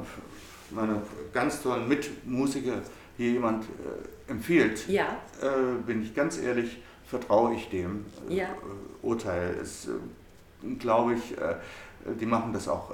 [0.71, 1.02] meiner
[1.34, 2.82] ganz tollen Mitmusiker
[3.17, 5.17] hier jemand äh, empfiehlt, Ja.
[5.41, 8.45] äh, bin ich ganz ehrlich, vertraue ich dem äh, Ja.
[8.45, 9.56] äh, Urteil.
[9.62, 11.56] Es äh, glaube ich, äh,
[12.19, 12.91] die machen das auch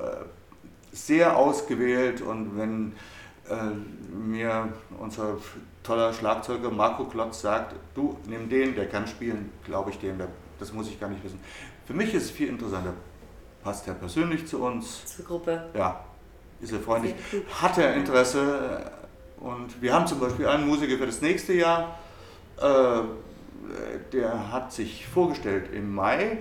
[0.91, 2.93] sehr ausgewählt und wenn
[4.25, 5.37] mir unser
[5.83, 10.17] toller Schlagzeuger Marco Klotz sagt, du nimm den, der kann spielen, glaube ich dem,
[10.59, 11.39] das muss ich gar nicht wissen.
[11.85, 12.93] Für mich ist es viel interessanter,
[13.63, 15.69] passt er persönlich zu uns, Zur Gruppe.
[15.73, 16.03] ja,
[16.61, 17.13] ist er freundlich,
[17.61, 18.91] hat er Interesse
[19.37, 21.97] und wir haben zum Beispiel einen Musiker für das nächste Jahr,
[22.57, 23.01] äh,
[24.11, 26.37] der hat sich vorgestellt im Mai.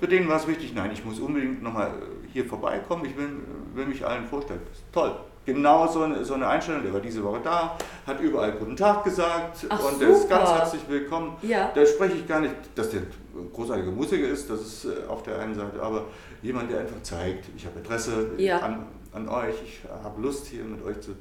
[0.00, 1.92] Für den war es wichtig, nein, ich muss unbedingt nochmal
[2.32, 3.28] hier vorbeikommen, ich will,
[3.74, 4.60] will mich allen vorstellen.
[4.68, 5.14] Das ist toll.
[5.44, 7.76] Genau so eine, so eine Einstellung, der war diese Woche da,
[8.06, 11.36] hat überall Guten Tag gesagt Ach, und der ist ganz herzlich willkommen.
[11.42, 11.72] Ja.
[11.74, 15.24] Da spreche ich gar nicht, dass der ein großartiger Musiker ist, das ist äh, auf
[15.24, 16.04] der einen Seite, aber
[16.42, 18.58] jemand, der einfach zeigt, ich habe Interesse Ja.
[18.60, 21.16] an, an euch, ich habe Lust hier mit euch zu,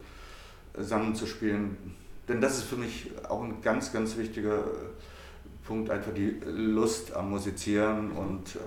[0.76, 1.78] zusammen zu spielen.
[2.28, 7.16] Denn das ist für mich auch ein ganz, ganz wichtiger äh, Punkt, einfach die Lust
[7.16, 8.60] am Musizieren und äh,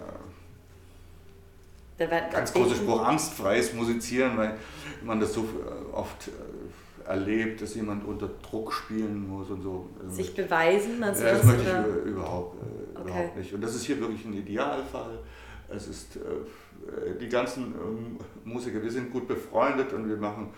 [1.98, 4.57] ganz großer Spruch, angstfreies Musizieren, weil
[5.04, 9.90] man das so äh, oft äh, erlebt, dass jemand unter Druck spielen muss und so.
[10.02, 13.11] Also Sich beweisen, du ja, das möchte ich über- überhaupt, äh, Okay.
[13.11, 13.52] überhaupt nicht.
[13.54, 15.18] Und das ist hier wirklich ein Idealfall.
[15.68, 16.20] Es ist äh,
[17.20, 20.48] die ganzen ähm, Musiker, wir sind gut befreundet und wir machen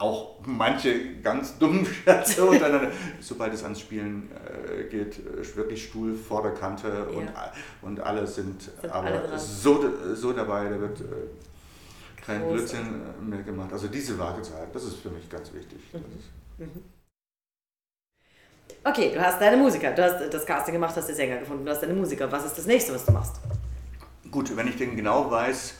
[0.00, 2.90] auch manche ganz dummen Scherze untereinander.
[3.20, 5.20] Sobald es ans Spielen äh, geht,
[5.56, 7.52] wirklich Stuhl vor der Kante und, Ja.
[7.82, 9.84] und alle sind, Sind aber alle so,
[10.14, 11.04] so dabei, da wird äh,
[12.24, 12.78] kein Großartig.
[12.80, 13.72] Blödsinn mehr gemacht.
[13.72, 15.78] Also diese Wartezeit, das ist für mich ganz wichtig.
[15.92, 16.68] Das ist,
[18.84, 19.90] Okay, du hast deine Musiker.
[19.92, 22.30] Du hast das Casting gemacht, hast den Sänger gefunden, du hast deine Musiker.
[22.30, 23.36] Was ist das nächste, was du machst?
[24.30, 25.74] Gut, wenn ich denn genau weiß,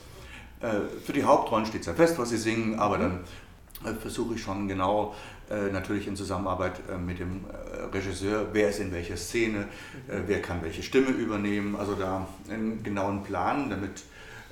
[0.61, 0.67] äh,
[1.05, 3.25] für die Hauptrollen steht es ja fest, was sie singen, aber dann äh,
[4.01, 5.15] versuche ich schon genau,
[5.51, 9.69] äh, natürlich in Zusammenarbeit äh, mit dem äh, Regisseur, wer ist in welcher Szene,
[10.09, 14.03] äh, wer kann welche Stimme übernehmen, also da einen genauen Plan, damit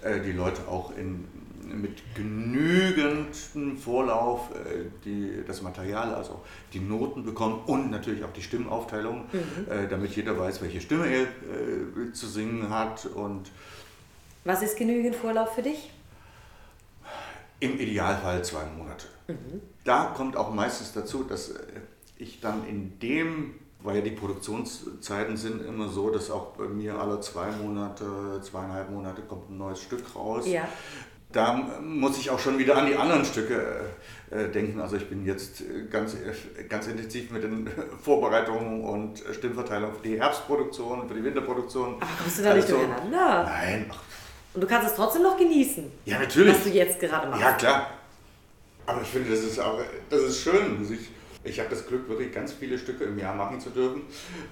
[0.02, 1.26] äh, die Leute auch in,
[1.64, 6.40] mit genügendem Vorlauf äh, die, das Material, also
[6.72, 9.24] die Noten bekommen und natürlich auch die Stimmaufteilung,
[9.68, 13.50] äh, damit jeder weiß, welche Stimme er äh, zu singen hat und
[14.44, 15.90] Was ist genügend Vorlauf für dich?
[17.60, 19.06] Im Idealfall zwei Monate.
[19.84, 21.58] Da kommt auch meistens dazu, dass äh,
[22.18, 26.98] ich dann in dem, weil ja die Produktionszeiten sind immer so, dass auch bei mir
[26.98, 30.46] alle zwei Monate, zweieinhalb Monate kommt ein neues Stück raus.
[30.46, 30.68] Ja.
[31.32, 33.80] Da muss ich auch schon wieder an die anderen Stücke
[34.30, 34.80] äh, denken.
[34.80, 36.16] Also ich bin jetzt äh, ganz,
[36.68, 37.68] ganz intensiv mit den
[38.00, 41.94] Vorbereitungen und Stimmverteilung für die Herbstproduktion, für die Winterproduktion.
[41.96, 43.42] Aber kommst du da nicht Also, durcheinander?
[43.44, 44.00] Nein, ach,
[44.56, 46.54] Und du kannst es trotzdem noch genießen, ja natürlich.
[46.54, 47.42] was du jetzt gerade machst.
[47.42, 47.90] Ja, klar.
[48.86, 50.88] Aber ich finde, das ist auch das ist schön.
[50.90, 51.10] Ich
[51.44, 54.02] ich habe das Glück, wirklich ganz viele Stücke im Jahr machen zu dürfen.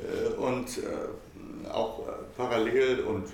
[0.01, 3.25] Äh, Und äh, auch äh, parallel und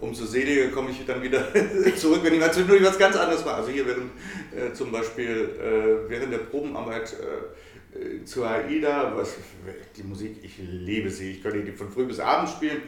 [0.00, 1.46] umso seliger komme ich dann wieder
[1.96, 3.54] zurück, wenn ich mal zwischendurch was ganz anderes mache.
[3.54, 4.10] Also hier während
[4.54, 9.36] äh, zum Beispiel äh, während der Probenarbeit äh, zu AIDA, was,
[9.96, 12.82] die Musik, ich liebe sie, ich könnte die von früh bis abends spielen.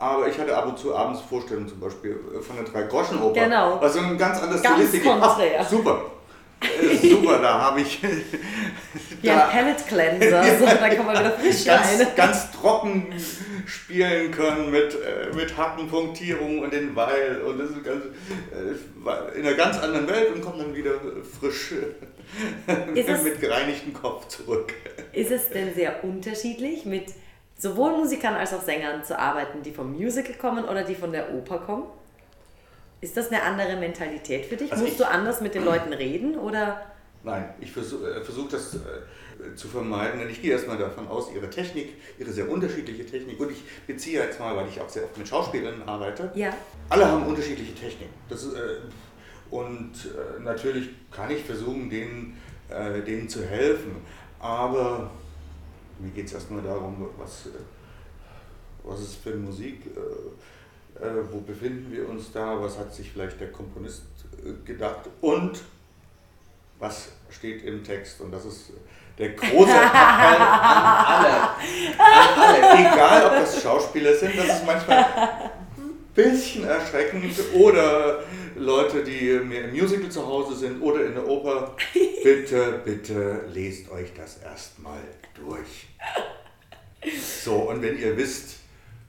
[0.00, 3.44] Aber ich hatte ab und zu abends Vorstellungen zum Beispiel von der Drei-Groschen-Oper.
[3.44, 3.76] Genau.
[3.78, 5.02] Also ein ganz anderes Ganz Stilistik.
[5.20, 6.02] Ach, super.
[6.62, 8.00] Äh, super, da habe ich
[9.22, 11.98] da ein Palette Cleanser, so, dann kann man wieder frisch rein.
[11.98, 13.06] ganz, ganz trocken
[13.66, 19.46] spielen können mit, äh, mit Hackenpunktierung und den Weil und das ist ganz, äh, in
[19.46, 20.92] einer ganz anderen Welt und kommt dann wieder
[21.40, 21.72] frisch
[22.94, 24.74] es- mit gereinigtem Kopf zurück.
[25.12, 27.06] Ist es denn sehr unterschiedlich, mit
[27.60, 31.32] sowohl Musikern als auch Sängern zu arbeiten, die vom Musical kommen oder die von der
[31.34, 31.84] Oper kommen?
[33.00, 34.70] Ist das eine andere Mentalität für dich?
[34.72, 36.80] Also Musst ich- du anders mit den Leuten reden oder?
[37.22, 41.30] Nein, ich versuche äh, versuch das äh, zu vermeiden, denn ich gehe erstmal davon aus,
[41.34, 45.04] ihre Technik, ihre sehr unterschiedliche Technik, und ich beziehe jetzt mal, weil ich auch sehr
[45.04, 46.50] oft mit Schauspielerinnen arbeite, Ja.
[46.88, 48.12] alle haben unterschiedliche Techniken.
[48.30, 48.78] Das äh,
[49.50, 52.38] und äh, natürlich kann ich versuchen, denen,
[52.70, 53.96] äh, denen zu helfen,
[54.38, 55.10] aber
[56.00, 57.50] mir geht es erstmal darum, was, äh,
[58.84, 63.40] was ist für Musik, äh, äh, wo befinden wir uns da, was hat sich vielleicht
[63.40, 64.04] der Komponist
[64.64, 65.62] gedacht und
[66.78, 68.20] was steht im Text.
[68.20, 68.72] Und das ist
[69.18, 71.42] der große Appell an alle.
[71.98, 72.80] An alle.
[72.80, 75.04] Egal, ob das Schauspieler sind, das ist manchmal
[76.22, 77.34] bisschen erschreckend.
[77.54, 78.22] Oder
[78.56, 81.76] Leute, die mehr im Musical zu Hause sind oder in der Oper.
[82.22, 85.00] Bitte, bitte lest euch das erstmal
[85.34, 85.88] durch.
[87.42, 88.56] So, und wenn ihr wisst,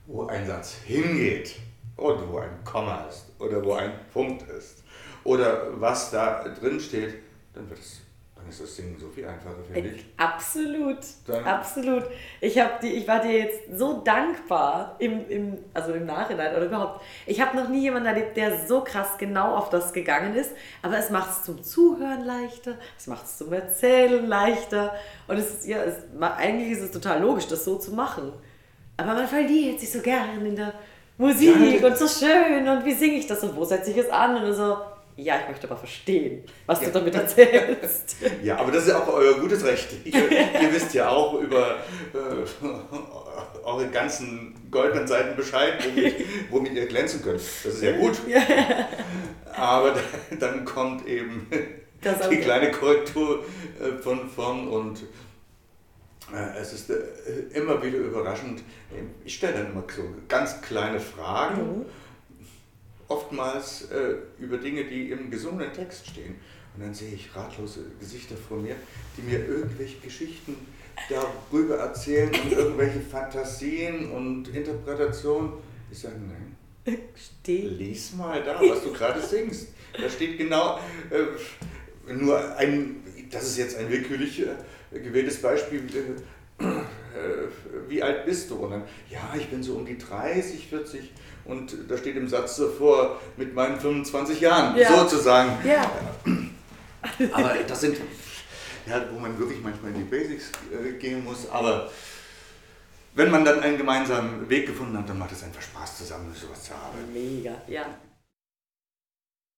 [0.06, 1.56] wo ein Satz hingeht
[1.96, 4.82] und wo ein Komma ist oder wo ein Punkt ist
[5.24, 7.16] oder was da drin steht,
[7.54, 8.00] dann, wird es,
[8.42, 10.04] dann ist das Singen so viel einfacher, finde ich.
[10.16, 12.04] Absolut, Dann- absolut.
[12.40, 17.02] Ich, die, ich war dir jetzt so dankbar, im, im, also im Nachhinein oder überhaupt.
[17.26, 20.50] Ich habe noch nie jemanden erlebt, der so krass genau auf das gegangen ist,
[20.82, 24.94] aber es macht es zum Zuhören leichter, es macht es zum Erzählen leichter
[25.28, 28.32] und es ist, ja, es, eigentlich ist es total logisch, das so zu machen.
[28.96, 30.74] Aber man verliert sich so gern in der
[31.16, 34.10] Musik Ja, und so schön und wie singe ich das und wo setze ich es
[34.10, 34.76] an und so.
[35.22, 36.86] Ja, ich möchte aber verstehen, was Ja.
[36.88, 38.16] du damit erzählst.
[38.42, 39.88] Ja, aber das ist auch euer gutes Recht.
[40.04, 41.76] Ihr, ihr wisst ja auch über
[42.12, 42.64] äh,
[43.64, 46.14] eure ganzen goldenen Seiten Bescheid, womit,
[46.50, 47.40] womit ihr glänzen könnt.
[47.40, 48.18] Das ist ja gut.
[49.54, 49.94] Aber
[50.40, 51.46] dann kommt eben
[52.00, 53.44] Das die kleine Korrektur
[53.80, 55.02] äh, von vorn und
[56.34, 56.94] äh, es ist äh,
[57.54, 58.62] immer wieder überraschend.
[59.24, 61.84] Ich stelle dann immer so ganz kleine Fragen,
[63.12, 66.36] oftmals äh, über Dinge, die im gesungenen Text stehen.
[66.74, 68.76] Und dann sehe ich ratlose Gesichter vor mir,
[69.16, 70.56] die mir irgendwelche Geschichten
[71.08, 75.52] darüber erzählen und irgendwelche Fantasien und Interpretationen.
[75.90, 77.66] Ich sage, nein, Steh.
[77.66, 79.68] lies mal da, was du gerade singst.
[80.00, 80.78] Da steht genau
[81.10, 85.82] äh, nur ein, das ist jetzt ein willkürlich äh, gewähltes Beispiel.
[86.58, 87.48] Äh, äh,
[87.88, 88.56] wie alt bist du?
[88.56, 91.12] Und dann, ja, ich bin so um die 30, 40
[91.44, 94.96] und da steht im Satz davor mit meinen 25 Jahren, Ja.
[94.98, 95.50] sozusagen.
[95.66, 95.90] Ja.
[97.32, 97.96] Aber das sind,
[98.86, 101.48] ja, wo man wirklich manchmal in die Basics äh, gehen muss.
[101.50, 101.90] Aber
[103.14, 106.62] wenn man dann einen gemeinsamen Weg gefunden hat, dann macht es einfach Spaß, zusammen sowas
[106.64, 107.12] zu haben.
[107.12, 107.84] Mega, ja.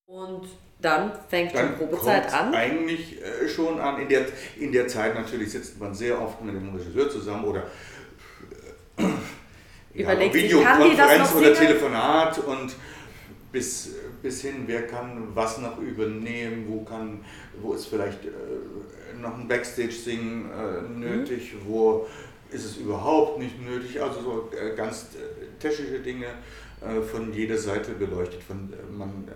[0.06, 0.48] Und
[0.80, 2.54] dann fängt Dann die Probezeit an.
[2.54, 4.00] eigentlich äh, schon an.
[4.02, 4.26] In der,
[4.58, 7.62] in der Zeit natürlich sitzt man sehr oft mit dem Regisseur zusammen oder
[8.98, 9.04] äh,
[9.94, 11.54] Überlegt sich, kann die das Videokonferenz noch oder?
[11.54, 12.76] Telefonat und
[13.52, 17.24] bis, bis hin, wer kann was noch übernehmen, wo, kann,
[17.62, 18.30] wo ist vielleicht äh,
[19.20, 21.00] noch ein Backstage-Singen äh, Mhm.
[21.00, 22.06] nötig, wo
[22.50, 24.02] ist es überhaupt nicht nötig.
[24.02, 26.26] Also so äh, ganz äh, technische Dinge
[26.80, 28.42] äh, von jeder Seite beleuchtet.
[28.42, 29.28] Von, äh, man,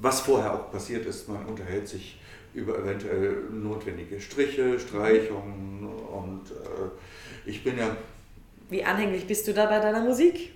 [0.00, 2.18] was vorher auch passiert ist, man unterhält sich
[2.54, 6.42] über eventuell notwendige Striche, Streichungen und
[7.46, 7.96] ich bin ja
[8.72, 10.50] Wie anhänglich bist du da bei deiner Musik?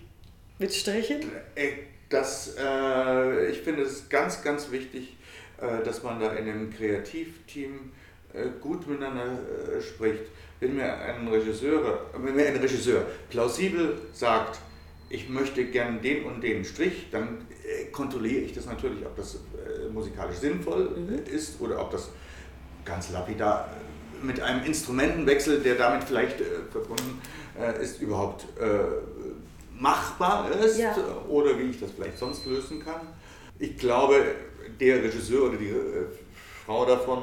[0.58, 1.20] Mit Strichen?
[1.54, 5.16] Ey, Das, äh, ich finde es ganz, ganz wichtig,
[5.60, 7.92] äh, dass man da in einem Kreativteam
[8.32, 9.38] äh, gut miteinander
[9.76, 10.22] äh, spricht.
[10.60, 14.60] Wenn mir ein Regisseur, wenn mir ein Regisseur plausibel sagt,
[15.10, 19.34] ich möchte gern den und den Strich, dann äh, kontrolliere ich das natürlich, ob das
[19.34, 20.96] äh, musikalisch sinnvoll
[21.28, 22.08] äh, ist oder ob das
[22.86, 27.20] ganz lapidar äh, mit einem Instrumentenwechsel, der damit vielleicht äh, verbunden
[27.60, 28.66] äh, ist, überhaupt äh,
[29.78, 30.94] machbar ist Ja.
[31.28, 33.00] oder wie ich das vielleicht sonst lösen kann.
[33.58, 34.34] Ich glaube,
[34.80, 36.06] der Regisseur oder die äh,
[36.64, 37.22] Frau davon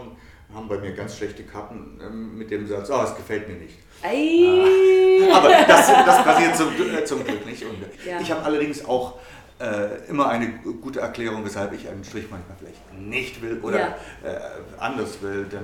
[0.54, 3.78] haben bei mir ganz schlechte Karten ähm, mit dem Satz, oh, es gefällt mir nicht.
[4.04, 5.32] Ei!
[5.34, 6.68] Aber das, das passiert zum,
[7.06, 7.64] zum Glück nicht.
[7.64, 8.20] Und Ja.
[8.20, 9.20] Ich habe allerdings auch
[9.60, 10.48] äh, immer eine
[10.82, 13.88] gute Erklärung, weshalb ich einen Strich manchmal vielleicht nicht will oder Ja.
[14.24, 14.40] äh,
[14.80, 15.46] anders will.
[15.46, 15.60] Denn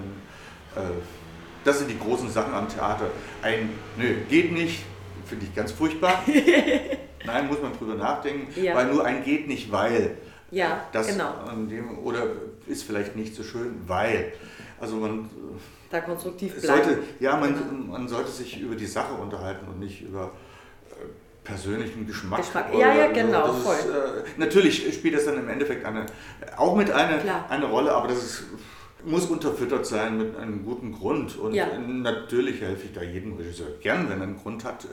[0.75, 0.79] äh,
[1.63, 3.07] das sind die großen Sachen am Theater.
[3.41, 4.83] Ein Nö, geht nicht,
[5.25, 6.23] finde ich ganz furchtbar.
[7.25, 8.75] Nein, muss man drüber nachdenken, Ja.
[8.75, 10.17] weil nur ein geht nicht, weil.
[10.51, 11.33] Ja, Das genau.
[11.67, 12.23] dem, oder
[12.65, 14.33] ist vielleicht nicht so schön, weil.
[14.79, 15.29] Also man
[15.91, 16.83] Da konstruktiv bleiben.
[16.85, 17.91] sollte, ja, man, Genau.
[17.91, 20.31] man sollte sich über die Sache unterhalten und nicht über
[20.91, 20.93] äh,
[21.43, 22.39] persönlichen Geschmack.
[22.39, 22.67] Geschmack.
[22.73, 23.51] Ja, ja, genau.
[23.53, 26.05] Ist, äh, natürlich spielt das dann im Endeffekt eine,
[26.57, 27.45] auch mit eine, Klar.
[27.49, 28.43] eine Rolle, aber das ist,
[29.09, 31.35] muss unterfüttert sein mit einem guten Grund.
[31.37, 31.77] Und Ja.
[31.77, 34.85] natürlich helfe ich da jedem Regisseur gern, wenn er einen Grund hat,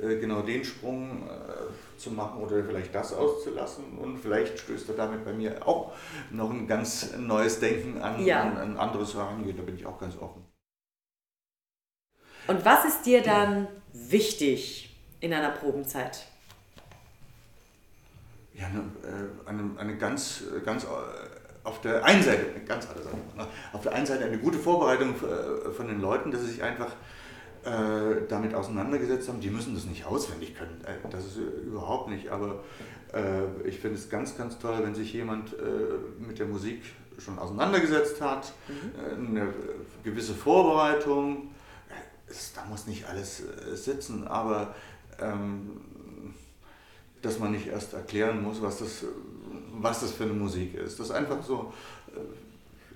[0.00, 3.98] äh, äh, genau den Sprung äh, zu machen oder vielleicht das auszulassen.
[3.98, 5.92] Und vielleicht stößt er damit bei mir auch
[6.30, 8.42] noch ein ganz neues Denken an, Ja.
[8.42, 9.56] an ein anderes Herangehen.
[9.56, 10.44] Da bin ich auch ganz offen.
[12.46, 16.26] Und was ist dir dann wichtig in einer Probenzeit?
[18.54, 18.84] Ja, eine,
[19.44, 20.86] eine, eine ganz, ganz
[21.66, 23.46] auf der einen Seite, eine ganz andere Sache, ne?
[23.72, 26.92] auf der einen Seite eine gute Vorbereitung äh, von den Leuten, dass sie sich einfach
[27.64, 29.40] äh, damit auseinandergesetzt haben.
[29.40, 32.62] Die müssen das nicht auswendig können, äh, das ist äh, überhaupt nicht, aber
[33.12, 36.82] äh, ich finde es ganz, ganz toll, wenn sich jemand äh, mit der Musik
[37.18, 39.52] schon auseinandergesetzt hat, äh, eine
[40.04, 41.50] gewisse Vorbereitung.
[42.28, 43.42] Es, da muss nicht alles
[43.74, 44.74] sitzen, aber
[45.20, 45.80] ähm,
[47.22, 49.04] dass man nicht erst erklären muss, was das,
[49.82, 50.98] was das für eine Musik ist.
[50.98, 51.72] Das ist einfach so.
[52.08, 52.20] äh,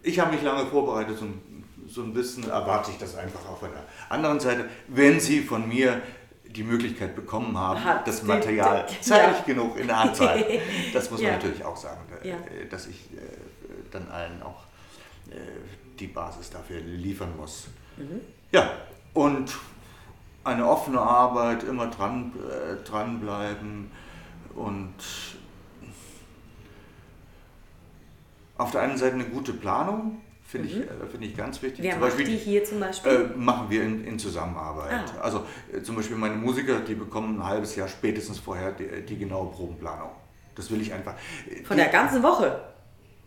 [0.09, 1.41] Ich habe mich lange vorbereitet und
[1.89, 6.01] so ein bisschen erwarte ich das einfach auf einer anderen Seite, wenn Sie von mir
[6.47, 9.43] die Möglichkeit bekommen haben, Hat das Material zeitig ja.
[9.47, 10.61] genug in der Hand zu halten.
[10.93, 11.37] Das muss man Ja.
[11.37, 12.37] natürlich auch sagen, äh, Ja.
[12.71, 13.19] dass ich äh,
[13.91, 14.63] dann allen auch
[16.01, 17.69] die Basis dafür liefern muss.
[17.97, 18.21] Mhm.
[18.51, 18.69] Ja,
[19.15, 19.53] und
[20.43, 22.33] eine offene Arbeit, immer dran,
[22.85, 23.91] dranbleiben
[24.57, 24.95] und
[28.61, 31.81] auf der einen Seite eine gute Planung, finde ich, äh, finde ich ganz wichtig.
[31.81, 31.85] Mhm.
[31.85, 33.13] Wer Zum Beispiel, die hier zum Beispiel?
[33.35, 34.93] äh, machen wir in, in Zusammenarbeit.
[34.93, 35.21] Ah.
[35.23, 39.17] Also äh, zum Beispiel meine Musiker, die bekommen ein halbes Jahr spätestens vorher die, die
[39.19, 40.11] genaue Probenplanung.
[40.55, 41.15] Das will ich einfach.
[41.49, 42.61] äh, Von die, der ganzen Woche?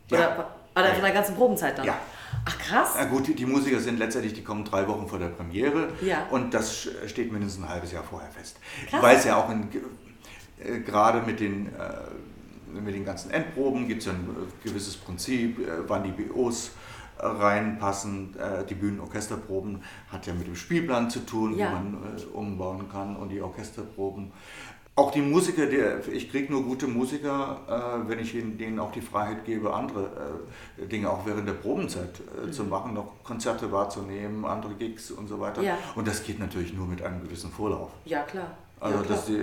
[0.10, 0.18] Ja.
[0.18, 0.94] Oder, oder Ja.
[0.94, 1.86] von der ganzen Probenzeit dann?
[1.86, 1.98] Ja.
[2.46, 2.94] Ach krass.
[2.98, 6.28] Na gut, die, die Musiker sind letztendlich, die kommen drei Wochen vor der Premiere Ja.
[6.30, 8.58] und das steht mindestens ein halbes Jahr vorher fest.
[8.90, 9.02] Krass.
[9.02, 9.68] Weil es ja auch in,
[10.60, 11.70] äh, gerade mit den, äh,
[12.82, 16.72] mit den ganzen Endproben gibt es ja ein äh, gewisses Prinzip, äh, wann die BOs
[17.20, 18.36] äh, reinpassen.
[18.70, 19.82] Die Bühnenorchesterproben
[20.12, 21.70] hat ja mit dem Spielplan zu tun, Ja.
[21.70, 21.98] wie man
[22.34, 24.32] umbauen kann und die Orchesterproben.
[24.96, 29.02] Auch die Musiker, der, ich kriege nur gute Musiker, wenn ich ihnen, denen auch die
[29.02, 30.12] Freiheit gebe, andere
[30.92, 35.40] Dinge auch während der Probenzeit äh, zu machen, noch Konzerte wahrzunehmen, andere Gigs und so
[35.40, 35.62] weiter.
[35.62, 35.68] Mhm.
[35.68, 35.78] Ja.
[35.96, 37.90] Und das geht natürlich nur mit einem gewissen Vorlauf.
[38.06, 38.56] Ja, klar.
[38.80, 39.40] Also, ja, dass die,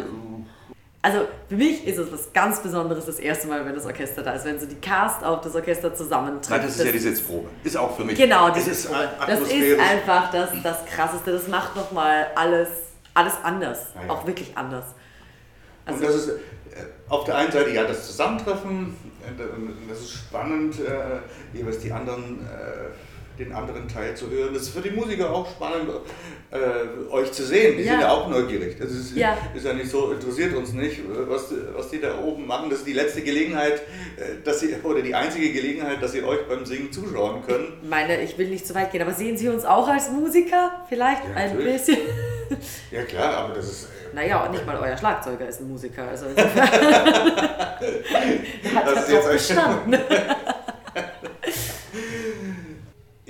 [1.02, 4.32] Also für mich ist es was ganz Besonderes das erste Mal, wenn das Orchester da
[4.32, 6.50] ist, wenn so die Cast auf das Orchester zusammentritt.
[6.50, 7.48] Nein, das ist ja die Sitzprobe.
[7.64, 8.18] Ist auch für mich.
[8.18, 8.90] Genau, das die ist.
[9.26, 11.32] Das ist einfach das, das Krasseste.
[11.32, 12.68] Das macht nochmal alles,
[13.14, 13.78] alles anders.
[13.94, 14.10] Ja, ja.
[14.10, 14.84] Auch wirklich anders.
[15.86, 16.32] Und das ist äh,
[17.08, 22.46] auf der einen Seite ja das Zusammentreffen, äh, das ist spannend, äh, jeweils die anderen,
[23.40, 24.55] den anderen Teil zu hören.
[24.55, 25.88] Das ist für die Musiker auch spannend,
[26.50, 27.76] äh, euch zu sehen.
[27.79, 27.92] Die Ja.
[27.92, 28.76] sind ja auch neugierig.
[28.79, 29.37] Das ist Ja.
[29.55, 32.70] ist ja nicht so, interessiert uns nicht, äh, was, was die da oben machen.
[32.70, 33.74] Das ist die letzte Gelegenheit,
[34.16, 37.72] äh, dass sie, oder die einzige Gelegenheit, dass sie euch beim Singen zuschauen können.
[37.83, 40.85] Ich meine, ich will nicht zu weit gehen, aber sehen Sie uns auch als Musiker?
[40.88, 41.72] Vielleicht Ja, ein natürlich.
[41.79, 41.96] bisschen?
[42.90, 43.85] Ja klar, aber das ist.
[43.85, 46.09] äh, Naja, und nicht mal euer Schlagzeuger ist ein Musiker.
[46.09, 46.68] Also insofern
[48.74, 49.96] hat Das ist jetzt bestanden.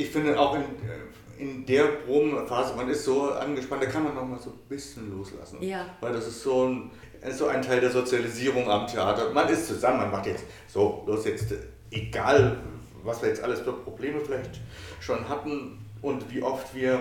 [0.01, 4.15] Ich finde auch in, äh, in der Probenphase, man ist so angespannt, da kann man
[4.15, 5.59] noch mal so ein bisschen loslassen.
[5.61, 5.85] Ja.
[6.01, 6.91] Weil das ist so ein,
[7.33, 9.31] so ein Teil der Sozialisierung am Theater.
[9.35, 11.57] Man ist zusammen, man macht jetzt so, los jetzt, äh,
[11.91, 12.57] egal
[13.03, 14.61] was wir jetzt alles für Probleme vielleicht
[15.01, 17.01] schon hatten und wie oft wir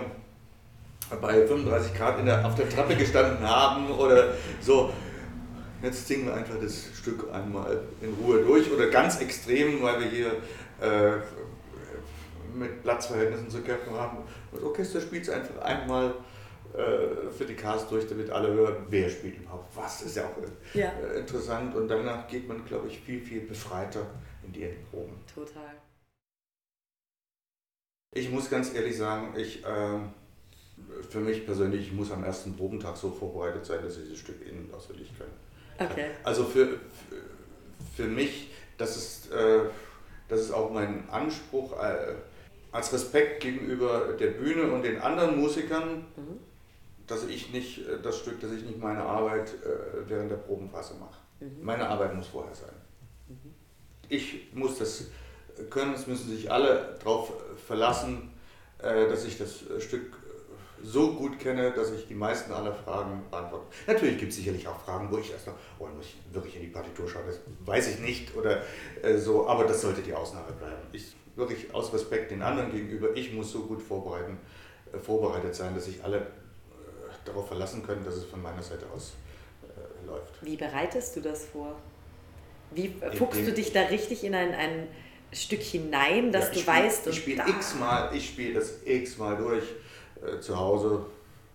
[1.21, 4.91] bei 35 Grad in der, auf der Treppe gestanden haben oder so.
[5.81, 10.07] Jetzt singen wir einfach das Stück einmal in Ruhe durch oder ganz extrem, weil wir
[10.07, 10.31] hier
[10.81, 11.21] äh,
[12.55, 14.19] mit Platzverhältnissen zu kämpfen haben.
[14.51, 16.13] Das Orchester spielt es einfach einmal
[16.73, 20.01] äh, für die Cast durch, damit alle hören, wer spielt überhaupt was.
[20.03, 20.37] Ist ja auch
[20.75, 20.91] äh, Ja.
[20.91, 24.05] äh, interessant und danach geht man, glaube ich, viel, viel befreiter
[24.43, 25.15] in die Endproben.
[25.33, 25.75] Total.
[28.15, 29.99] Ich muss ganz ehrlich sagen, ich, äh,
[31.09, 34.45] für mich persönlich, ich muss am ersten Probentag so vorbereitet sein, dass ich dieses Stück
[34.47, 35.87] in- und auswendig kann.
[35.89, 36.11] Okay.
[36.23, 36.75] Also für, für,
[37.95, 39.61] für mich, das ist, äh,
[40.27, 42.15] das ist auch mein Anspruch äh,
[42.71, 46.39] als Respekt gegenüber der Bühne und den anderen Musikern, Mhm.
[47.07, 50.93] dass ich nicht äh, das Stück, dass ich nicht meine Arbeit äh, während der Probenphase
[50.95, 51.17] mache.
[51.61, 52.75] Meine Arbeit muss vorher sein.
[54.09, 55.05] Ich muss das
[55.69, 57.31] können, es müssen sich alle darauf
[57.65, 58.31] verlassen,
[58.79, 60.17] äh, dass ich das Stück
[60.81, 63.65] so gut kenne, dass ich die meisten aller Fragen beantworte.
[63.87, 66.61] Natürlich gibt es sicherlich auch Fragen, wo ich erst noch, oh, muss ich wirklich in
[66.61, 68.61] die Partitur schauen, das weiß ich nicht oder
[69.01, 70.81] äh, so, aber das sollte die Ausnahme bleiben.
[70.93, 74.37] Ich wirklich aus Respekt den anderen gegenüber, ich muss so gut vorbereiten,
[74.93, 76.21] äh, vorbereitet sein, dass sich alle äh,
[77.25, 79.13] darauf verlassen können, dass es von meiner Seite aus
[79.63, 80.33] äh, läuft.
[80.43, 81.75] Wie bereitest du das vor?
[82.71, 84.87] Wie fuchst du dich da richtig in ein, ein
[85.31, 87.07] Stück hinein, dass ja, du spiel, weißt...
[87.07, 89.63] Ich spiele x-mal, ich spiele das x-mal durch
[90.21, 91.05] äh, zu Hause.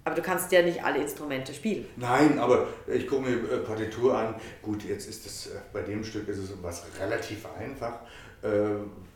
[0.04, 1.86] Aber du kannst ja nicht alle Instrumente spielen.
[1.96, 4.34] Nein, aber ich gucke mir äh, Partitur an.
[4.60, 8.00] Gut, jetzt ist es äh, bei dem Stück ist es was relativ einfach.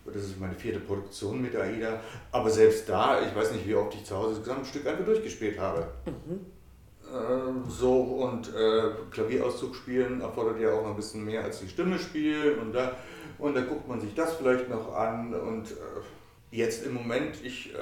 [0.08, 2.00] Äh, das ist meine vierte Produktion mit AIDA.
[2.32, 5.04] Aber selbst da, ich weiß nicht, wie oft ich zu Hause das gesamte Stück einfach
[5.04, 5.86] durchgespielt habe.
[6.06, 6.46] Mhm.
[7.06, 11.68] Äh, so und äh, Klavierauszug spielen erfordert ja auch noch ein bisschen mehr als die
[11.68, 12.58] Stimme spielen.
[12.58, 12.96] Und da,
[13.38, 15.34] und da guckt man sich das vielleicht noch an.
[15.34, 15.74] Und
[16.50, 17.74] jetzt im Moment, ich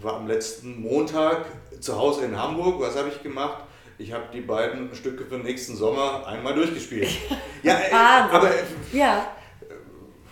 [0.00, 1.46] war am letzten Montag
[1.80, 2.80] zu Hause in Hamburg.
[2.80, 3.64] Was habe ich gemacht?
[3.98, 7.08] Ich habe die beiden Stücke für den nächsten Sommer einmal durchgespielt.
[7.64, 8.50] ja, äh, aber.
[8.92, 9.26] Ja.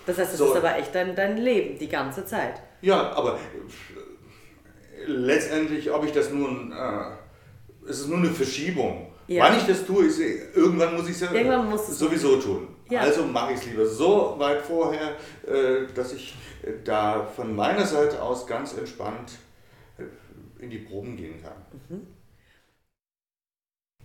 [0.07, 0.51] Das heißt, das so.
[0.51, 2.63] ist aber echt dein, dein Leben die ganze Zeit.
[2.81, 6.73] Ja, aber äh, letztendlich, ob ich das nun.
[6.73, 9.13] Äh, es ist nur eine Verschiebung.
[9.29, 9.45] Ja.
[9.45, 12.69] Wann ich das tue, ist, irgendwann muss ich es ja sowieso tun.
[12.89, 13.01] Ja.
[13.01, 16.35] Also mache ich es lieber so weit vorher, äh, dass ich
[16.85, 19.33] da von meiner Seite aus ganz entspannt
[20.59, 21.55] in die Proben gehen kann.
[21.89, 22.07] Mhm.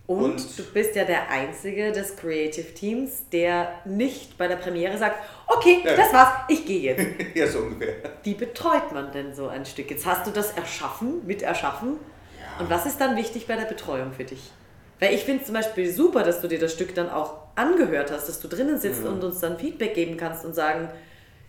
[0.06, 4.98] Und, und, du bist ja der Einzige des Creative Teams, der nicht bei der Premiere
[4.98, 5.96] sagt, okay, ja.
[5.96, 7.06] das war's, ich gehe jetzt.
[7.34, 7.94] ja, so ungefähr.
[8.24, 9.90] Wie betreut man denn so ein Stück?
[9.90, 11.98] Jetzt hast du das erschaffen, mit erschaffen.
[12.38, 12.60] Ja.
[12.60, 14.50] Und was ist dann wichtig bei der Betreuung für dich?
[14.98, 18.10] Weil ich finde es zum Beispiel super, dass du dir das Stück dann auch angehört
[18.10, 19.14] hast, dass du drinnen sitzt mhm.
[19.14, 20.88] und uns dann Feedback geben kannst und sagen,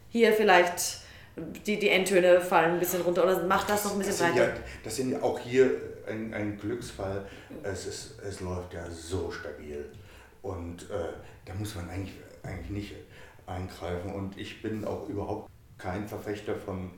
[0.10, 1.04] hier vielleicht
[1.36, 4.48] die, die Endtöne fallen ein bisschen runter oder macht das noch ein bisschen das weiter.
[4.50, 5.72] Ja, das sind ja auch hier
[6.08, 7.26] ein, ein Glücksfall.
[7.64, 9.86] Es, ist, es läuft ja so stabil.
[10.42, 11.14] Und äh,
[11.46, 12.96] da muss man eigentlich, eigentlich nicht
[13.46, 14.14] eingreifen.
[14.14, 16.92] Und ich bin auch überhaupt kein Verfechter von,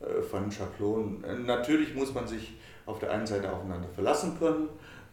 [0.00, 1.46] äh, von Schablonen.
[1.46, 2.54] Natürlich muss man sich
[2.86, 4.68] auf der einen Seite aufeinander verlassen können.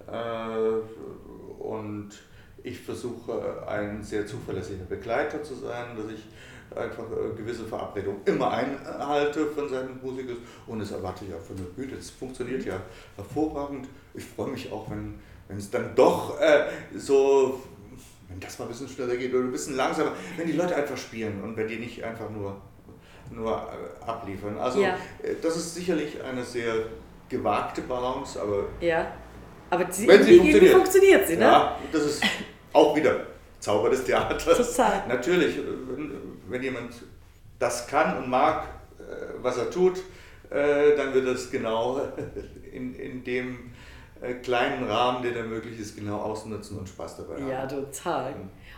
[0.07, 2.11] Äh, und
[2.67, 6.23] ich versuche ein sehr zuverlässiger Begleiter zu sein, dass ich
[6.75, 10.37] einfach äh, gewisse Verabredungen immer einhalte von seinen Musikern
[10.67, 11.95] und das erwarte ich auch von der Bühne.
[11.95, 12.81] Das funktioniert ja
[13.15, 13.87] hervorragend.
[14.13, 16.65] Ich freue mich auch, wenn, wenn es dann doch äh,
[16.95, 17.61] so,
[18.27, 20.97] wenn das mal ein bisschen schneller geht oder ein bisschen langsamer, wenn die Leute einfach
[20.97, 22.59] spielen und wenn die nicht einfach nur,
[23.31, 24.57] nur äh, abliefern.
[24.57, 24.97] Also ja.
[25.23, 26.75] Äh, das ist sicherlich eine sehr
[27.29, 29.11] gewagte Balance, aber, ja.
[29.69, 31.41] aber sie, wenn sie funktioniert, funktioniert sie, ne?
[31.41, 32.23] Ja, das ist
[32.73, 33.27] auch wieder
[33.59, 34.75] Zauber des Theaters.
[34.75, 35.03] Total.
[35.07, 36.11] Natürlich, wenn,
[36.47, 36.93] wenn jemand
[37.59, 38.67] das kann und mag,
[38.99, 39.03] äh,
[39.41, 39.97] was er tut,
[40.49, 42.01] äh, dann wird es genau
[42.71, 43.71] in, in dem
[44.21, 47.49] äh, kleinen Rahmen, der da möglich ist, genau ausnutzen und Spaß dabei haben.
[47.49, 48.33] Ja, total.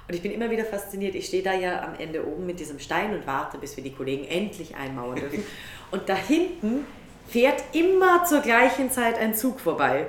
[0.07, 1.15] Und ich bin immer wieder fasziniert.
[1.15, 3.93] Ich stehe da ja am Ende oben mit diesem Stein und warte, bis wir die
[3.93, 5.43] Kollegen endlich einmauern dürfen.
[5.91, 6.85] Und da hinten
[7.27, 10.07] fährt immer zur gleichen Zeit ein Zug vorbei.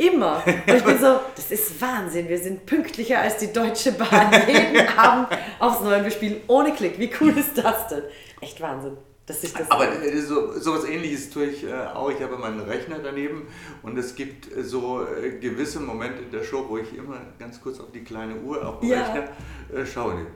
[0.00, 0.42] Immer.
[0.46, 2.26] Und ich bin so, das ist Wahnsinn.
[2.28, 4.32] Wir sind pünktlicher als die Deutsche Bahn.
[4.48, 5.28] Jeden Abend
[5.58, 6.02] aufs Neue.
[6.02, 6.98] Wir spielen ohne Klick.
[6.98, 8.04] Wie cool ist das denn?
[8.40, 8.96] Echt Wahnsinn.
[9.26, 12.10] Dass ich das Aber äh, so, so was ähnliches tue ich äh, auch.
[12.10, 13.46] Ich habe meinen Rechner daneben
[13.82, 15.06] und es gibt äh, so
[15.40, 18.80] gewisse Momente in der Show, wo ich immer ganz kurz auf die kleine Uhr auf
[18.80, 19.02] dem ja.
[19.02, 19.28] Rechner
[19.84, 20.26] schaue.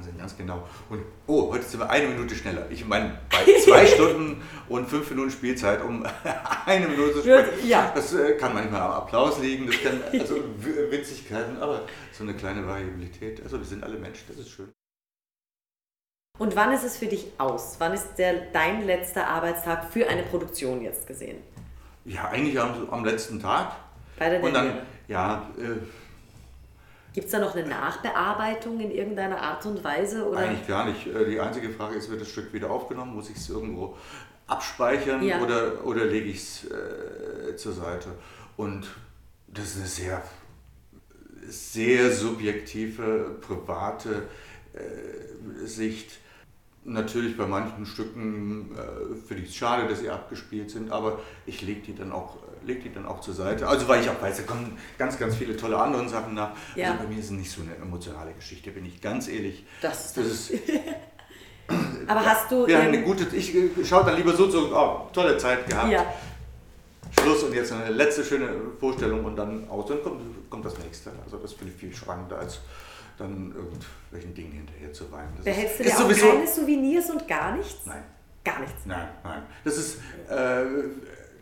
[0.00, 0.66] Wahnsinn, ganz genau.
[0.88, 2.66] Und oh, heute sind wir eine Minute schneller.
[2.70, 6.06] Ich meine, bei zwei Stunden und fünf Minuten Spielzeit um
[6.66, 7.92] eine Minute zu sprechen, ja.
[7.94, 10.36] das äh, kann manchmal am Applaus liegen, das kann also
[10.90, 11.82] Witzigkeiten, aber
[12.12, 13.42] so eine kleine Variabilität.
[13.42, 14.72] Also wir sind alle Menschen, das ist schön.
[16.38, 17.76] Und wann ist es für dich aus?
[17.78, 21.36] Wann ist der, dein letzter Arbeitstag für eine Produktion jetzt gesehen?
[22.06, 23.76] Ja, eigentlich am, am letzten Tag.
[24.18, 24.78] Bei der Und dann,
[25.08, 25.84] ja, äh,
[27.12, 30.28] Gibt es da noch eine Nachbearbeitung in irgendeiner Art und Weise?
[30.28, 30.38] Oder?
[30.38, 31.06] Eigentlich gar nicht.
[31.06, 33.14] Äh, die einzige Frage ist, wird das Stück wieder aufgenommen?
[33.14, 33.96] Muss ich es irgendwo
[34.46, 35.40] abspeichern ja.
[35.40, 38.10] oder, oder lege ich es äh, zur Seite?
[38.56, 38.86] Und
[39.48, 40.22] das ist eine sehr,
[41.48, 44.28] sehr subjektive, private
[44.72, 46.18] äh, Sicht.
[46.84, 51.62] Natürlich bei manchen Stücken äh, finde ich es schade, dass sie abgespielt sind, aber ich
[51.62, 53.66] lege die dann auch leg die dann auch zur Seite.
[53.66, 56.50] Also weil ich auch weiß, da kommen ganz, ganz viele tolle andere Sachen nach.
[56.74, 56.92] Ja.
[56.92, 59.64] Also bei mir ist es nicht so eine emotionale Geschichte, bin ich ganz ehrlich.
[59.80, 60.52] Das, das ist.
[62.06, 62.66] Aber hast du.
[62.66, 63.24] Ja, eine gute.
[63.36, 65.90] Ich äh, schaue dann lieber so zu, oh, tolle Zeit gehabt.
[65.90, 66.06] Ja.
[67.20, 68.48] Schluss und jetzt eine letzte schöne
[68.78, 69.86] Vorstellung und dann aus.
[69.86, 71.10] Dann kommt, kommt das nächste.
[71.24, 72.60] Also das finde ich viel spannender als
[73.18, 75.32] dann irgendwelchen Dingen hinterher zu weinen.
[75.36, 77.86] Das Behältst du dir auch keine Souvenirs und gar nichts?
[77.86, 78.02] Nein.
[78.42, 78.86] Gar nichts.
[78.86, 79.42] Nein, nein.
[79.64, 79.98] Das ist,
[80.30, 80.62] äh,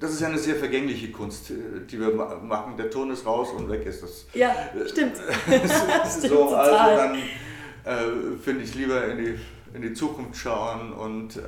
[0.00, 1.54] das ist ja eine sehr vergängliche Kunst, äh,
[1.90, 2.76] die wir machen.
[2.76, 4.26] Der Ton ist raus und weg ist das.
[4.34, 4.54] Ja,
[4.86, 5.16] stimmt.
[5.46, 9.38] stimmt so, also dann äh, finde ich lieber in die,
[9.74, 11.40] in die Zukunft schauen und äh,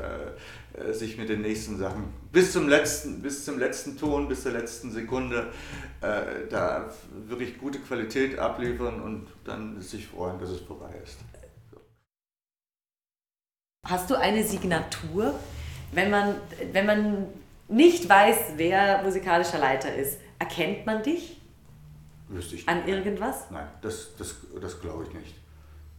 [0.73, 4.53] äh, sich mit den nächsten Sachen bis zum letzten, bis zum letzten Ton, bis zur
[4.53, 5.53] letzten Sekunde
[6.01, 6.91] äh, da
[7.27, 11.19] wirklich gute Qualität abliefern und dann sich freuen, dass es vorbei ist.
[13.87, 15.35] Hast du eine Signatur,
[15.93, 16.37] wenn man,
[16.73, 17.27] wenn man
[17.71, 20.19] nicht weiß, wer musikalischer Leiter ist?
[20.39, 21.41] Erkennt man dich?
[22.29, 22.69] Wüsste ich nicht.
[22.69, 23.51] An irgendwas?
[23.51, 25.35] Nein, das, das, das glaube ich nicht.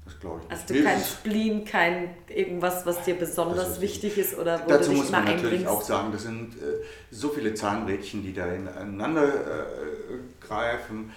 [0.06, 0.62] Das glaube ich nicht.
[0.62, 4.86] Also du kein Spleen, kein irgendwas, was dir besonders ist wichtig ist oder wo Dazu
[4.86, 8.46] du dich muss man natürlich auch sagen, das sind äh, so viele Zahnrädchen, die da
[8.48, 11.12] ineinander äh, greifen.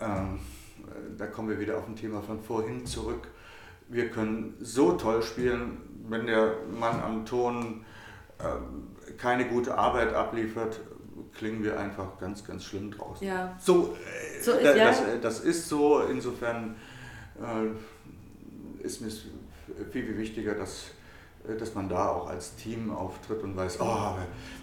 [0.00, 0.40] Ähm,
[0.78, 3.28] äh, da kommen wir wieder auf ein Thema von vorhin zurück.
[3.88, 5.78] Wir können so toll spielen,
[6.08, 7.84] wenn der Mann am Ton
[8.38, 8.44] äh,
[9.22, 10.80] keine gute Arbeit abliefert,
[11.32, 13.26] klingen wir einfach ganz, ganz schlimm draußen.
[13.26, 13.56] Ja.
[13.58, 14.84] So, äh, so ist, das, ja.
[14.86, 16.74] das, das, ist so, insofern
[17.40, 20.86] äh, ist mir viel, viel wichtiger, dass,
[21.48, 24.16] äh, dass man da auch als Team auftritt und weiß, oh,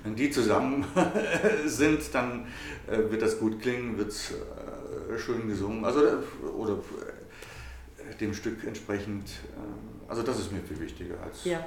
[0.04, 0.86] wenn die zusammen
[1.66, 2.48] sind, dann
[2.88, 5.86] äh, wird das gut klingen, wird es äh, schön gesungen.
[5.86, 6.02] Also,
[6.58, 6.80] oder
[8.20, 9.30] dem Stück entsprechend.
[10.08, 11.46] Also das ist mir viel wichtiger als.
[11.46, 11.64] Ja.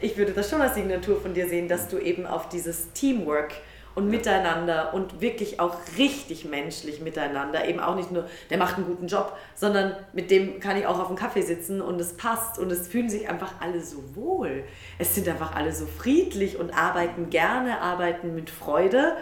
[0.00, 3.52] Ich würde das schon als Signatur von dir sehen, dass du eben auf dieses Teamwork
[3.94, 8.86] und miteinander und wirklich auch richtig menschlich miteinander, eben auch nicht nur, der macht einen
[8.86, 12.60] guten Job, sondern mit dem kann ich auch auf dem Kaffee sitzen und es passt
[12.60, 14.62] und es fühlen sich einfach alle so wohl.
[14.98, 19.16] Es sind einfach alle so friedlich und arbeiten gerne, arbeiten mit Freude.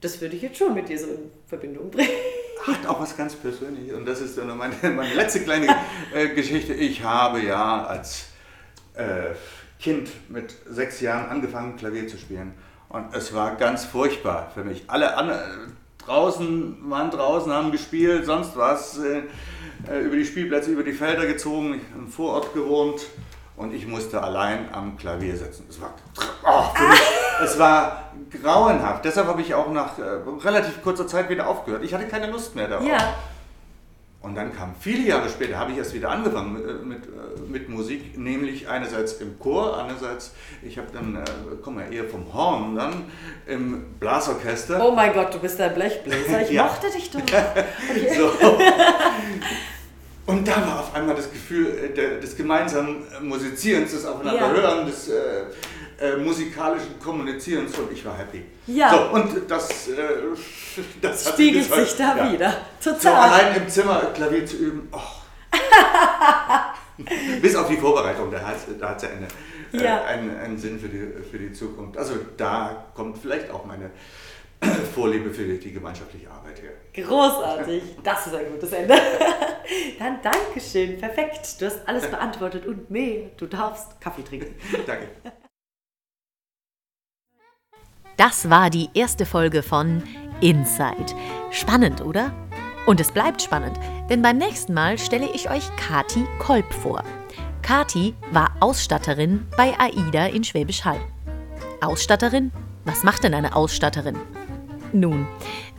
[0.00, 2.08] Das würde ich jetzt schon mit dir so in Verbindung bringen
[2.66, 3.94] hat auch was ganz Persönliches.
[3.94, 5.66] Und das ist dann meine, meine letzte kleine
[6.14, 6.74] äh, Geschichte.
[6.74, 8.26] Ich habe ja als
[8.94, 9.34] äh,
[9.82, 12.54] Kind mit sechs Jahren angefangen, Klavier zu spielen.
[12.88, 14.84] Und es war ganz furchtbar für mich.
[14.86, 15.16] Alle
[16.06, 19.22] draußen waren draußen, haben gespielt, sonst was, äh,
[19.90, 23.02] äh, über die Spielplätze, über die Felder gezogen, im Vorort gewohnt
[23.56, 25.66] und ich musste allein am Klavier sitzen.
[25.68, 25.94] Es war,
[26.44, 27.00] oh, mich,
[27.44, 28.12] es war
[28.42, 29.04] grauenhaft.
[29.04, 30.02] Deshalb habe ich auch nach äh,
[30.44, 31.84] relativ kurzer Zeit wieder aufgehört.
[31.84, 32.86] Ich hatte keine Lust mehr darauf.
[32.86, 33.14] Ja.
[34.22, 37.50] Und dann kam viele Jahre später, habe ich erst wieder angefangen mit, äh, mit, äh,
[37.50, 41.22] mit Musik, nämlich einerseits im Chor, andererseits, ich habe dann, äh,
[41.60, 43.04] komm mal eher vom Horn, dann
[43.46, 44.80] im Blasorchester.
[44.84, 46.64] Oh mein Gott, du bist ein Blechbläser, ich ja.
[46.64, 47.20] mochte dich doch.
[47.90, 48.14] Okay.
[48.16, 48.32] So.
[50.24, 54.84] Und da war auf einmal das Gefühl des gemeinsamen Musizierens, des Aufeinanderhören, ja.
[54.84, 55.44] des äh,
[56.02, 58.42] äh, musikalischen Kommunizierens und ich war happy.
[58.66, 58.90] Ja.
[58.90, 59.94] So, und das, äh,
[61.00, 62.32] das spiegelt sich, da ja.
[62.32, 62.56] wieder.
[62.82, 63.00] Total.
[63.00, 64.88] So allein im Zimmer Klavier zu üben.
[64.90, 64.98] Oh.
[67.40, 69.28] Bis auf die Vorbereitung, da hat es da ja, eine,
[69.72, 70.04] äh, ja.
[70.04, 71.96] einen, einen Sinn für die, für die Zukunft.
[71.96, 73.90] Also da kommt vielleicht auch meine
[74.94, 76.72] Vorliebe für die gemeinschaftliche Arbeit her.
[77.04, 78.94] Großartig, das ist ein gutes Ende.
[79.98, 81.60] Dann Dankeschön, perfekt.
[81.60, 83.30] Du hast alles beantwortet und mehr.
[83.36, 84.54] Du darfst Kaffee trinken.
[84.86, 85.08] Danke.
[88.16, 90.02] Das war die erste Folge von
[90.40, 91.14] Inside.
[91.50, 92.32] Spannend, oder?
[92.86, 93.78] Und es bleibt spannend,
[94.10, 97.02] denn beim nächsten Mal stelle ich euch Kati Kolb vor.
[97.62, 101.00] Kati war Ausstatterin bei AIDA in Schwäbisch Hall.
[101.80, 102.50] Ausstatterin?
[102.84, 104.16] Was macht denn eine Ausstatterin?
[104.92, 105.26] Nun,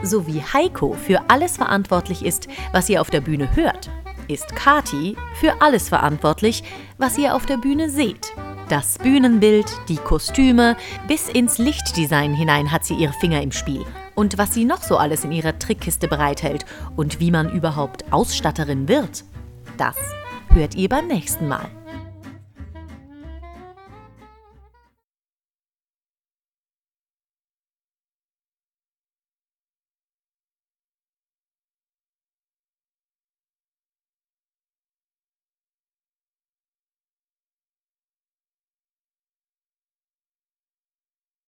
[0.02, 3.90] so wie Heiko für alles verantwortlich ist, was ihr auf der Bühne hört,
[4.28, 6.64] ist Kati für alles verantwortlich,
[6.98, 8.34] was ihr auf der Bühne seht.
[8.70, 13.86] Das Bühnenbild, die Kostüme, bis ins Lichtdesign hinein hat sie ihre Finger im Spiel.
[14.16, 18.88] Und was sie noch so alles in ihrer Trickkiste bereithält und wie man überhaupt Ausstatterin
[18.88, 19.26] wird,
[19.78, 19.98] das
[20.50, 21.70] hört ihr beim nächsten Mal.